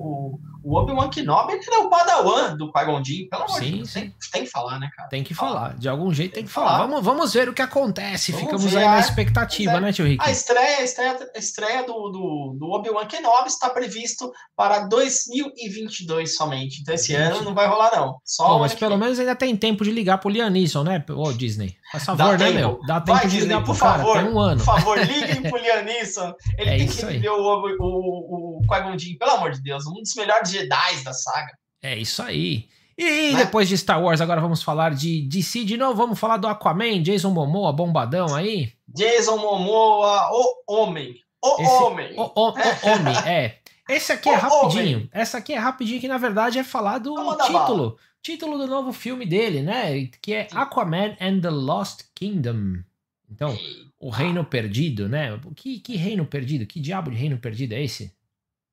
o, 0.63 0.77
Obi-Wan 0.77 1.09
Kenobi 1.09 1.53
ele 1.53 1.75
é 1.75 1.77
o 1.79 1.89
padawan 1.89 2.55
do 2.55 2.71
Qui-Gon 2.71 3.01
pelo 3.29 3.43
amor 3.43 3.59
de 3.61 3.71
Deus. 3.71 3.93
Tem, 3.93 4.13
tem, 4.31 4.43
que 4.43 4.49
falar, 4.49 4.79
né, 4.79 4.89
cara? 4.95 5.09
Tem 5.09 5.23
que 5.23 5.33
falar. 5.33 5.77
De 5.77 5.87
algum 5.89 6.13
jeito 6.13 6.33
tem, 6.33 6.43
tem 6.43 6.47
que 6.47 6.51
falar. 6.51 6.71
falar. 6.71 6.87
Vamos, 6.87 7.03
vamos 7.03 7.33
ver 7.33 7.49
o 7.49 7.53
que 7.53 7.61
acontece. 7.61 8.31
Vamos 8.31 8.45
Ficamos 8.45 8.71
ver, 8.71 8.79
aí 8.79 8.85
na 8.85 8.99
expectativa, 8.99 9.73
é. 9.73 9.79
né, 9.79 9.93
tio 9.93 10.05
Rick? 10.05 10.23
A 10.23 10.31
estreia, 10.31 10.77
a 10.77 10.83
estreia, 10.83 11.31
a 11.35 11.39
estreia 11.39 11.83
do, 11.83 11.93
do, 11.93 12.57
do 12.59 12.69
Obi-Wan 12.71 13.05
Kenobi 13.05 13.47
está 13.47 13.69
previsto 13.69 14.31
para 14.55 14.87
2022 14.87 16.35
somente. 16.35 16.81
Então 16.81 16.93
esse 16.93 17.13
ano 17.15 17.41
não 17.41 17.53
vai 17.53 17.67
rolar, 17.67 17.91
não. 17.95 18.19
Só 18.23 18.59
mas 18.59 18.73
pelo 18.73 18.97
menos 18.97 19.19
ainda 19.19 19.35
tem 19.35 19.55
tempo 19.55 19.83
de 19.83 19.91
ligar 19.91 20.17
pro 20.17 20.29
Liam 20.29 20.49
Neeson, 20.49 20.83
né, 20.83 21.03
ô 21.09 21.31
Disney? 21.31 21.75
Faz 21.91 22.05
favor, 22.05 22.17
Dá 22.17 22.37
né, 22.37 22.37
tempo. 22.37 22.53
meu? 22.53 22.79
Dá 22.85 23.01
tempo 23.01 23.17
vai, 23.17 23.27
de 23.27 23.31
Disney, 23.31 23.47
ligar 23.47 23.63
pro 23.63 23.73
por 23.73 23.79
cara. 23.79 23.97
Favor, 23.99 24.17
tem 24.17 24.31
um 24.31 24.39
ano. 24.39 24.57
Por 24.57 24.65
favor, 24.65 24.97
liguem 24.99 25.41
pro 25.49 25.57
Liam 25.57 25.83
Neeson. 25.83 26.33
Ele 26.57 26.69
é 26.69 26.77
tem 26.77 26.87
que 26.87 27.05
ver 27.05 27.29
o, 27.29 27.35
o, 27.35 27.79
o, 27.79 28.48
Qui-Gon 28.69 29.17
pelo 29.17 29.31
amor 29.31 29.51
de 29.51 29.61
Deus. 29.61 29.85
Um 29.87 30.01
dos 30.01 30.15
melhores 30.15 30.49
Jedi 30.49 31.03
da 31.03 31.13
saga. 31.13 31.57
É 31.81 31.97
isso 31.97 32.21
aí. 32.21 32.69
E 32.97 33.31
né? 33.31 33.45
depois 33.45 33.69
de 33.69 33.77
Star 33.77 34.03
Wars, 34.03 34.19
agora 34.19 34.41
vamos 34.41 34.61
falar 34.61 34.93
de 34.93 35.21
DC 35.21 35.63
de 35.63 35.77
novo. 35.77 35.95
Vamos 35.95 36.19
falar 36.19 36.35
do 36.35 36.47
Aquaman, 36.47 37.01
Jason 37.01 37.29
Momoa, 37.29 37.71
bombadão 37.71 38.35
aí. 38.35 38.73
Jason 38.87 39.37
Momoa, 39.37 40.29
o 40.33 40.63
homem. 40.67 41.15
O 41.41 41.61
Esse, 41.61 41.71
homem. 41.71 42.13
O, 42.17 42.23
o, 42.23 42.49
o 42.49 42.89
homem, 42.91 43.17
é. 43.25 43.59
Esse 43.87 44.11
aqui 44.11 44.27
é 44.29 44.35
rapidinho. 44.35 44.97
Homem. 44.97 45.09
Essa 45.13 45.37
aqui 45.37 45.53
é 45.53 45.57
rapidinho, 45.57 46.01
que 46.01 46.09
na 46.09 46.17
verdade 46.17 46.59
é 46.59 46.63
falar 46.63 46.97
do 46.97 47.15
título. 47.37 47.97
Título 48.21 48.57
do 48.57 48.67
novo 48.67 48.91
filme 48.91 49.25
dele, 49.25 49.61
né? 49.61 50.09
Que 50.21 50.33
é 50.33 50.47
Aquaman 50.51 51.15
and 51.21 51.39
the 51.39 51.49
Lost 51.49 52.01
Kingdom. 52.13 52.83
Então, 53.31 53.57
o 53.97 54.09
Reino 54.09 54.43
Perdido, 54.43 55.07
né? 55.07 55.39
Que, 55.55 55.79
que 55.79 55.95
reino 55.95 56.25
perdido? 56.25 56.65
Que 56.65 56.81
diabo 56.81 57.11
de 57.11 57.17
reino 57.17 57.37
perdido 57.37 57.73
é 57.73 57.81
esse? 57.81 58.13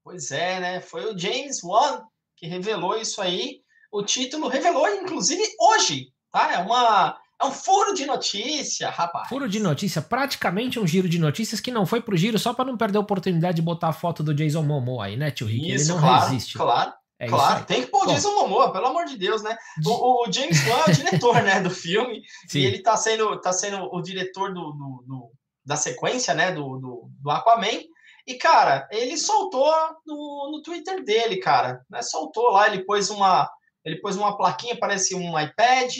Pois 0.07 0.31
é, 0.31 0.61
né? 0.61 0.81
Foi 0.81 1.05
o 1.13 1.19
James 1.19 1.65
Wan 1.65 2.01
que 2.37 2.47
revelou 2.47 2.97
isso 2.97 3.21
aí. 3.21 3.57
O 3.91 4.05
título 4.05 4.47
revelou, 4.47 4.89
inclusive, 4.89 5.43
hoje, 5.61 6.13
tá? 6.31 6.53
É 6.53 6.59
uma. 6.59 7.19
É 7.43 7.45
um 7.45 7.51
furo 7.51 7.93
de 7.93 8.07
notícia, 8.07 8.89
rapaz. 8.89 9.29
Furo 9.29 9.49
de 9.49 9.59
notícia, 9.59 10.01
praticamente 10.01 10.79
um 10.79 10.87
giro 10.87 11.09
de 11.09 11.19
notícias 11.19 11.59
que 11.59 11.73
não 11.73 11.85
foi 11.85 12.01
pro 12.01 12.17
giro 12.17 12.39
só 12.39 12.55
para 12.55 12.65
não 12.65 12.77
perder 12.77 12.99
a 12.99 13.01
oportunidade 13.01 13.57
de 13.57 13.63
botar 13.63 13.89
a 13.89 13.93
foto 13.93 14.23
do 14.23 14.33
Jason 14.33 14.63
Momoa 14.63 15.07
aí, 15.07 15.17
né, 15.17 15.33
tio 15.33 15.49
Rick? 15.49 15.73
Isso, 15.73 15.91
Ele 15.91 15.95
não 15.95 15.99
claro, 15.99 16.27
resiste. 16.29 16.57
Claro. 16.57 16.93
É 17.19 17.27
claro, 17.27 17.65
tem 17.65 17.83
que 17.83 17.89
pôr 17.89 18.07
o 18.07 18.13
Jason 18.13 18.33
Momoa, 18.33 18.73
pelo 18.73 18.87
amor 18.87 19.07
de 19.07 19.19
Deus, 19.19 19.43
né? 19.43 19.57
O, 19.85 20.29
o 20.29 20.33
James 20.33 20.67
Wan 20.69 20.85
é 20.87 20.91
o 20.91 20.95
diretor, 20.95 21.43
né, 21.43 21.61
do 21.61 21.71
filme, 21.71 22.23
Sim. 22.47 22.61
e 22.61 22.65
ele 22.65 22.81
tá 22.81 22.97
sendo, 22.97 23.41
tá 23.41 23.53
sendo 23.53 23.93
o 23.93 24.01
diretor 24.01 24.55
do, 24.55 24.73
do, 24.73 25.05
do 25.05 25.31
da 25.65 25.77
sequência, 25.77 26.33
né, 26.33 26.53
do, 26.53 26.79
do, 26.79 27.11
do 27.21 27.31
Aquaman, 27.31 27.83
e, 28.26 28.35
cara, 28.35 28.88
ele 28.90 29.16
soltou 29.16 29.73
no, 30.04 30.50
no 30.52 30.62
Twitter 30.62 31.04
dele, 31.04 31.37
cara. 31.37 31.85
Né? 31.88 32.02
Soltou 32.02 32.50
lá, 32.50 32.66
ele 32.66 32.85
pôs 32.85 33.09
uma. 33.09 33.49
Ele 33.85 34.00
pôs 34.00 34.16
uma 34.16 34.37
plaquinha, 34.37 34.76
parece 34.76 35.14
um 35.14 35.38
iPad, 35.38 35.95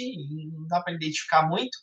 não 0.53 0.67
dá 0.67 0.81
para 0.81 0.93
identificar 0.93 1.47
muito. 1.49 1.77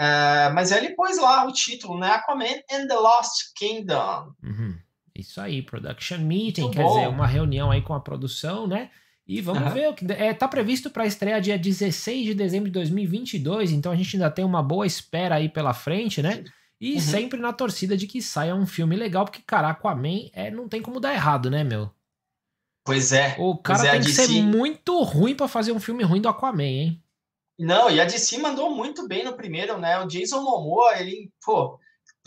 Uh, 0.00 0.48
mas 0.54 0.72
ele 0.72 0.94
pôs 0.94 1.18
lá 1.18 1.46
o 1.46 1.52
título, 1.52 1.98
né? 1.98 2.12
Aquaman 2.12 2.62
and 2.72 2.86
the 2.86 2.94
Lost 2.94 3.52
Kingdom. 3.54 4.32
Uhum. 4.42 4.78
Isso 5.14 5.38
aí, 5.38 5.60
production 5.60 6.16
meeting, 6.16 6.62
Muito 6.62 6.76
quer 6.76 6.82
bom. 6.82 6.94
dizer, 6.94 7.08
uma 7.08 7.26
reunião 7.26 7.70
aí 7.70 7.82
com 7.82 7.92
a 7.92 8.00
produção, 8.00 8.66
né? 8.66 8.90
E 9.28 9.42
vamos 9.42 9.62
uhum. 9.64 9.70
ver 9.70 9.88
o 9.90 9.94
que 9.94 10.10
é, 10.10 10.32
tá 10.32 10.48
previsto 10.48 10.88
para 10.88 11.04
estreia 11.04 11.38
dia 11.40 11.58
16 11.58 12.24
de 12.24 12.34
dezembro 12.34 12.68
de 12.68 12.72
2022, 12.72 13.72
então 13.72 13.92
a 13.92 13.96
gente 13.96 14.16
ainda 14.16 14.30
tem 14.30 14.44
uma 14.44 14.62
boa 14.62 14.86
espera 14.86 15.34
aí 15.34 15.48
pela 15.48 15.74
frente, 15.74 16.22
né? 16.22 16.42
E 16.80 16.94
uhum. 16.94 17.00
sempre 17.00 17.38
na 17.38 17.52
torcida 17.52 17.96
de 17.96 18.06
que 18.06 18.22
saia 18.22 18.54
um 18.54 18.66
filme 18.66 18.96
legal, 18.96 19.24
porque, 19.26 19.42
cara, 19.42 19.68
Aquaman 19.68 20.30
é, 20.32 20.50
não 20.50 20.66
tem 20.66 20.80
como 20.80 20.98
dar 20.98 21.12
errado, 21.12 21.50
né, 21.50 21.62
meu? 21.62 21.90
Pois 22.84 23.12
é. 23.12 23.36
O 23.38 23.58
cara 23.58 23.86
é, 23.86 23.90
tem 23.92 24.00
que 24.00 24.06
DC... 24.06 24.26
ser 24.26 24.42
muito 24.42 25.02
ruim 25.02 25.34
para 25.34 25.46
fazer 25.46 25.72
um 25.72 25.80
filme 25.80 26.02
ruim 26.02 26.22
do 26.22 26.28
Aquaman, 26.28 26.62
hein? 26.62 27.02
Não, 27.58 27.90
e 27.90 28.00
a 28.00 28.06
DC 28.06 28.38
mandou 28.38 28.74
muito 28.74 29.06
bem 29.06 29.22
no 29.22 29.36
primeiro, 29.36 29.76
né? 29.76 30.00
O 30.00 30.06
Jason 30.06 30.40
Momoa, 30.40 30.98
ele, 30.98 31.30
pô, 31.44 31.78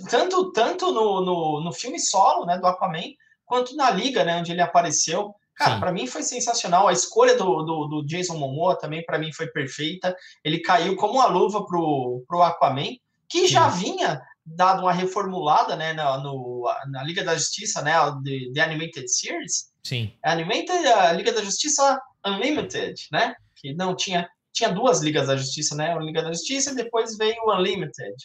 tanto, 0.08 0.52
tanto 0.52 0.92
no, 0.92 1.26
no, 1.26 1.62
no 1.62 1.74
filme 1.74 2.00
solo, 2.00 2.46
né, 2.46 2.60
do 2.60 2.68
Aquaman, 2.68 3.02
quanto 3.44 3.76
na 3.76 3.90
Liga, 3.90 4.24
né, 4.24 4.38
onde 4.38 4.52
ele 4.52 4.62
apareceu. 4.62 5.34
Cara, 5.56 5.80
para 5.80 5.92
mim 5.92 6.08
foi 6.08 6.24
sensacional. 6.24 6.88
A 6.88 6.94
escolha 6.94 7.36
do, 7.36 7.64
do, 7.64 7.88
do 7.88 8.06
Jason 8.06 8.36
Momoa 8.38 8.78
também, 8.78 9.04
para 9.04 9.20
mim, 9.20 9.32
foi 9.32 9.48
perfeita. 9.48 10.16
Ele 10.44 10.60
caiu 10.60 10.96
como 10.96 11.14
uma 11.14 11.28
luva 11.28 11.66
pro, 11.66 12.24
pro 12.28 12.42
Aquaman, 12.42 12.96
que 13.30 13.48
já 13.48 13.68
vinha 13.68 14.22
dado 14.46 14.82
uma 14.82 14.92
reformulada, 14.92 15.76
né, 15.76 15.94
na, 15.94 16.18
no, 16.18 16.64
na 16.92 17.04
Liga 17.04 17.24
da 17.24 17.36
Justiça, 17.36 17.82
né, 17.82 17.94
de, 18.22 18.52
de 18.52 18.60
Animated 18.60 19.08
Series. 19.08 19.72
Sim. 19.84 20.12
Animated, 20.24 20.86
a 20.88 21.14
Liga 21.14 21.32
da 21.32 21.44
Justiça 21.44 22.00
Unlimited, 22.26 22.96
né, 23.12 23.34
que 23.56 23.74
não 23.74 23.96
tinha, 23.96 24.28
tinha 24.54 24.70
duas 24.70 25.02
Ligas 25.02 25.28
da 25.28 25.38
Justiça, 25.38 25.76
né, 25.76 25.94
a 25.94 26.00
Liga 26.00 26.22
da 26.22 26.34
Justiça 26.34 26.72
e 26.72 26.76
depois 26.76 27.18
veio 27.18 27.36
o 27.46 27.56
Unlimited. 27.56 28.16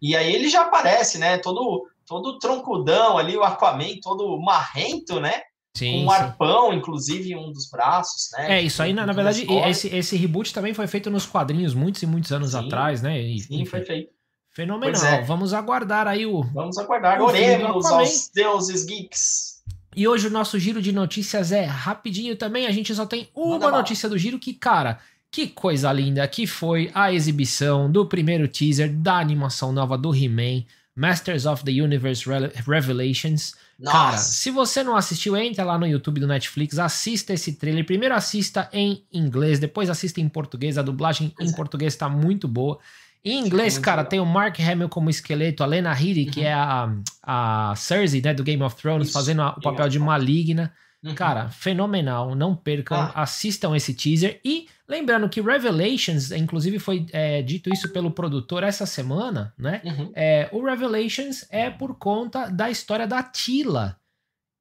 E 0.00 0.14
aí 0.14 0.32
ele 0.32 0.48
já 0.48 0.62
aparece, 0.62 1.18
né, 1.18 1.38
todo, 1.38 1.88
todo 2.06 2.38
troncudão 2.38 3.18
ali, 3.18 3.36
o 3.36 3.42
Aquaman 3.42 3.98
todo 4.00 4.40
marrento, 4.40 5.20
né, 5.20 5.42
Sim, 5.74 6.04
um 6.04 6.10
arpão, 6.10 6.72
inclusive, 6.72 7.30
em 7.30 7.36
um 7.36 7.52
dos 7.52 7.70
braços, 7.70 8.30
né? 8.32 8.58
É, 8.58 8.62
isso 8.62 8.82
aí, 8.82 8.92
na, 8.92 9.06
na 9.06 9.12
verdade, 9.12 9.46
esse, 9.68 9.94
esse 9.94 10.16
reboot 10.16 10.52
também 10.52 10.74
foi 10.74 10.88
feito 10.88 11.08
nos 11.08 11.24
quadrinhos 11.24 11.72
muitos 11.72 12.02
e 12.02 12.06
muitos 12.06 12.32
anos 12.32 12.50
sim, 12.50 12.58
atrás, 12.58 13.00
né? 13.00 13.20
E, 13.20 13.38
sim, 13.38 13.60
enfim. 13.60 13.64
foi 13.64 13.84
feito. 13.84 14.17
Fenomenal. 14.58 15.04
É. 15.04 15.22
Vamos 15.22 15.54
aguardar 15.54 16.08
aí 16.08 16.26
o. 16.26 16.42
Vamos 16.42 16.76
aguardar. 16.78 17.22
Oremos 17.22 17.86
aos 17.86 18.28
deuses 18.34 18.84
geeks. 18.84 19.62
E 19.94 20.08
hoje 20.08 20.26
o 20.26 20.30
nosso 20.30 20.58
giro 20.58 20.82
de 20.82 20.90
notícias 20.90 21.52
é 21.52 21.64
rapidinho 21.64 22.34
também. 22.34 22.66
A 22.66 22.72
gente 22.72 22.92
só 22.92 23.06
tem 23.06 23.28
uma 23.32 23.70
notícia 23.70 24.08
do 24.08 24.18
giro 24.18 24.36
que, 24.36 24.52
cara, 24.52 24.98
que 25.30 25.46
coisa 25.46 25.92
linda 25.92 26.26
que 26.26 26.44
foi 26.44 26.90
a 26.92 27.12
exibição 27.12 27.88
do 27.88 28.04
primeiro 28.04 28.48
teaser 28.48 28.92
da 28.92 29.20
animação 29.20 29.70
nova 29.70 29.96
do 29.96 30.12
He-Man, 30.12 30.64
Masters 30.96 31.46
of 31.46 31.62
the 31.62 31.70
Universe 31.70 32.24
Revelations. 32.66 33.54
Nossa. 33.78 33.96
Cara, 33.96 34.18
se 34.18 34.50
você 34.50 34.82
não 34.82 34.96
assistiu, 34.96 35.36
entra 35.36 35.62
lá 35.62 35.78
no 35.78 35.86
YouTube 35.86 36.18
do 36.18 36.26
Netflix, 36.26 36.80
assista 36.80 37.32
esse 37.32 37.52
trailer. 37.52 37.86
Primeiro 37.86 38.12
assista 38.12 38.68
em 38.72 39.04
inglês, 39.12 39.60
depois 39.60 39.88
assista 39.88 40.20
em 40.20 40.28
português. 40.28 40.76
A 40.76 40.82
dublagem 40.82 41.32
em 41.38 41.48
é. 41.48 41.54
português 41.54 41.92
está 41.92 42.08
muito 42.08 42.48
boa. 42.48 42.80
Em 43.24 43.40
inglês, 43.40 43.78
cara, 43.78 44.04
tem 44.04 44.20
o 44.20 44.26
Mark 44.26 44.58
Hamill 44.60 44.88
como 44.88 45.10
esqueleto, 45.10 45.62
a 45.62 45.66
Lena 45.66 45.92
Headey, 45.92 46.26
uhum. 46.26 46.30
que 46.30 46.44
é 46.44 46.52
a, 46.52 46.92
a 47.22 47.74
Cersei, 47.76 48.22
né, 48.22 48.32
do 48.32 48.44
Game 48.44 48.62
of 48.62 48.76
Thrones, 48.76 49.08
Isso. 49.08 49.12
fazendo 49.12 49.42
a, 49.42 49.50
o 49.50 49.60
papel 49.60 49.88
de 49.88 49.98
maligna. 49.98 50.72
Uhum. 51.02 51.14
Cara, 51.14 51.48
fenomenal. 51.50 52.34
Não 52.34 52.56
percam, 52.56 52.98
ah. 52.98 53.22
assistam 53.22 53.76
esse 53.76 53.94
teaser. 53.94 54.40
E 54.44 54.66
lembrando 54.88 55.28
que 55.28 55.40
Revelations, 55.40 56.32
inclusive 56.32 56.78
foi 56.78 57.06
é, 57.12 57.40
dito 57.42 57.72
isso 57.72 57.92
pelo 57.92 58.10
produtor 58.10 58.64
essa 58.64 58.84
semana, 58.84 59.52
né? 59.56 59.80
Uhum. 59.84 60.12
É, 60.14 60.48
o 60.52 60.64
Revelations 60.64 61.46
é 61.50 61.70
por 61.70 61.94
conta 61.96 62.48
da 62.48 62.70
história 62.70 63.06
da 63.06 63.22
Tila. 63.22 63.96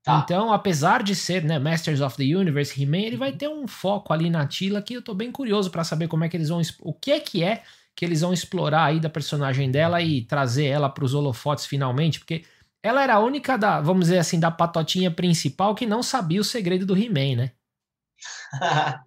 Tá. 0.04 0.22
Então, 0.24 0.54
apesar 0.54 1.04
de 1.04 1.14
ser 1.16 1.44
né, 1.44 1.60
Masters 1.60 2.00
of 2.00 2.16
the 2.16 2.24
Universe, 2.24 2.82
He-Man, 2.82 3.00
ele 3.00 3.18
vai 3.18 3.34
ter 3.34 3.50
um 3.50 3.68
foco 3.68 4.14
ali 4.14 4.30
na 4.30 4.48
Tila 4.48 4.82
que 4.82 4.94
eu 4.94 5.02
tô 5.02 5.14
bem 5.14 5.32
curioso 5.32 5.70
para 5.70 5.84
saber 5.84 6.08
como 6.08 6.24
é 6.24 6.30
que 6.30 6.38
eles 6.38 6.50
vão. 6.50 6.62
O 6.82 6.94
que 6.94 7.12
é 7.12 7.20
que 7.20 7.44
é 7.44 7.64
que 7.98 8.06
eles 8.06 8.22
vão 8.22 8.32
explorar 8.32 8.86
aí 8.86 9.00
da 9.00 9.10
personagem 9.10 9.72
dela 9.72 10.00
e 10.00 10.22
trazer 10.22 10.68
ela 10.68 10.88
para 10.88 11.04
os 11.04 11.16
holofotes 11.16 11.66
finalmente, 11.66 12.20
porque 12.20 12.46
ela 12.84 13.02
era 13.02 13.16
a 13.16 13.20
única 13.20 13.58
da, 13.58 13.82
vamos 13.82 14.06
dizer 14.06 14.20
assim, 14.20 14.40
da 14.40 14.52
patotinha 14.52 15.10
principal 15.10 15.74
que 15.74 15.88
não 15.88 16.04
sabia 16.04 16.40
o 16.40 16.44
segredo 16.44 16.86
do 16.86 16.96
He-Man, 16.96 17.36
né? 17.36 17.52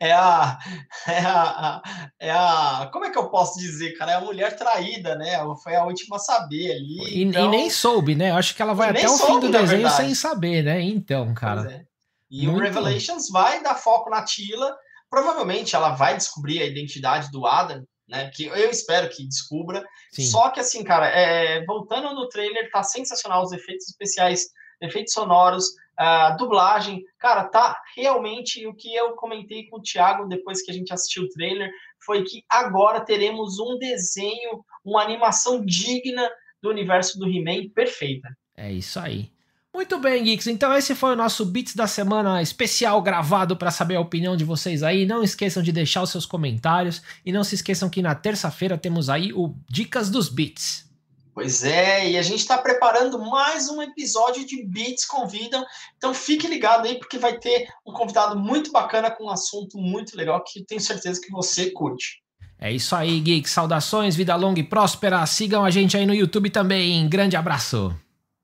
é 0.00 0.12
a, 0.12 0.58
é 1.06 1.18
a, 1.20 1.82
é 2.18 2.30
a, 2.32 2.90
como 2.92 3.04
é 3.04 3.10
que 3.10 3.18
eu 3.18 3.30
posso 3.30 3.60
dizer, 3.60 3.92
cara? 3.92 4.10
É 4.10 4.14
a 4.16 4.20
mulher 4.20 4.56
traída, 4.56 5.14
né? 5.14 5.38
Foi 5.62 5.76
a 5.76 5.84
última 5.84 6.16
a 6.16 6.18
saber 6.18 6.72
ali. 6.72 7.14
E, 7.14 7.22
então... 7.22 7.46
e 7.46 7.48
nem 7.48 7.70
soube, 7.70 8.16
né? 8.16 8.30
Eu 8.30 8.36
acho 8.36 8.56
que 8.56 8.60
ela 8.60 8.74
vai 8.74 8.90
até 8.90 9.08
o 9.08 9.18
fim 9.18 9.38
do 9.38 9.52
desenho 9.52 9.88
sem 9.88 10.16
saber, 10.16 10.64
né? 10.64 10.80
Então, 10.80 11.32
cara. 11.32 11.72
É. 11.72 11.84
E 12.28 12.48
Muito... 12.48 12.58
o 12.58 12.60
Revelations 12.60 13.28
vai 13.30 13.62
dar 13.62 13.76
foco 13.76 14.10
na 14.10 14.24
Tila. 14.24 14.76
Provavelmente 15.08 15.76
ela 15.76 15.90
vai 15.90 16.16
descobrir 16.16 16.60
a 16.60 16.66
identidade 16.66 17.30
do 17.30 17.46
Adam, 17.46 17.84
né? 18.12 18.30
Que 18.32 18.44
eu 18.44 18.70
espero 18.70 19.08
que 19.08 19.26
descubra. 19.26 19.82
Sim. 20.12 20.22
Só 20.24 20.50
que 20.50 20.60
assim, 20.60 20.84
cara, 20.84 21.06
é, 21.06 21.64
voltando 21.64 22.14
no 22.14 22.28
trailer, 22.28 22.70
tá 22.70 22.82
sensacional 22.82 23.42
os 23.42 23.52
efeitos 23.52 23.88
especiais, 23.88 24.50
efeitos 24.80 25.14
sonoros, 25.14 25.64
a 25.96 26.30
dublagem, 26.30 27.02
cara, 27.18 27.44
tá 27.44 27.80
realmente 27.96 28.66
o 28.66 28.74
que 28.74 28.94
eu 28.94 29.14
comentei 29.14 29.66
com 29.66 29.78
o 29.78 29.82
Thiago 29.82 30.28
depois 30.28 30.62
que 30.62 30.70
a 30.70 30.74
gente 30.74 30.92
assistiu 30.92 31.24
o 31.24 31.28
trailer, 31.30 31.70
foi 32.04 32.22
que 32.24 32.44
agora 32.48 33.00
teremos 33.00 33.58
um 33.58 33.78
desenho, 33.78 34.64
uma 34.84 35.02
animação 35.02 35.64
digna 35.64 36.28
do 36.60 36.70
universo 36.70 37.18
do 37.18 37.26
He-Man 37.26 37.68
perfeita. 37.74 38.28
É 38.56 38.70
isso 38.70 38.98
aí. 38.98 39.30
Muito 39.74 39.98
bem, 39.98 40.22
Geeks. 40.22 40.46
Então 40.48 40.74
esse 40.74 40.94
foi 40.94 41.12
o 41.12 41.16
nosso 41.16 41.46
Beats 41.46 41.74
da 41.74 41.86
semana 41.86 42.42
especial 42.42 43.00
gravado 43.00 43.56
para 43.56 43.70
saber 43.70 43.96
a 43.96 44.00
opinião 44.00 44.36
de 44.36 44.44
vocês 44.44 44.82
aí. 44.82 45.06
Não 45.06 45.22
esqueçam 45.22 45.62
de 45.62 45.72
deixar 45.72 46.02
os 46.02 46.10
seus 46.10 46.26
comentários 46.26 47.00
e 47.24 47.32
não 47.32 47.42
se 47.42 47.54
esqueçam 47.54 47.88
que 47.88 48.02
na 48.02 48.14
terça-feira 48.14 48.76
temos 48.76 49.08
aí 49.08 49.32
o 49.32 49.54
Dicas 49.70 50.10
dos 50.10 50.28
Beats. 50.28 50.92
Pois 51.34 51.64
é, 51.64 52.10
e 52.10 52.18
a 52.18 52.22
gente 52.22 52.40
está 52.40 52.58
preparando 52.58 53.18
mais 53.18 53.70
um 53.70 53.80
episódio 53.80 54.46
de 54.46 54.62
Beats 54.62 55.06
Convidam. 55.06 55.64
Então 55.96 56.12
fique 56.12 56.46
ligado 56.46 56.86
aí, 56.86 56.98
porque 56.98 57.18
vai 57.18 57.38
ter 57.38 57.66
um 57.86 57.92
convidado 57.94 58.38
muito 58.38 58.70
bacana 58.70 59.10
com 59.10 59.24
um 59.24 59.30
assunto 59.30 59.78
muito 59.78 60.14
legal 60.14 60.44
que 60.44 60.62
tenho 60.62 60.82
certeza 60.82 61.18
que 61.18 61.30
você 61.30 61.70
curte. 61.70 62.22
É 62.58 62.70
isso 62.70 62.94
aí, 62.94 63.18
Geek. 63.18 63.48
Saudações, 63.48 64.14
vida 64.14 64.36
longa 64.36 64.60
e 64.60 64.62
próspera. 64.62 65.24
Sigam 65.24 65.64
a 65.64 65.70
gente 65.70 65.96
aí 65.96 66.04
no 66.04 66.14
YouTube 66.14 66.50
também. 66.50 67.08
Grande 67.08 67.34
abraço. 67.34 67.96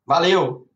Valeu! 0.07 0.68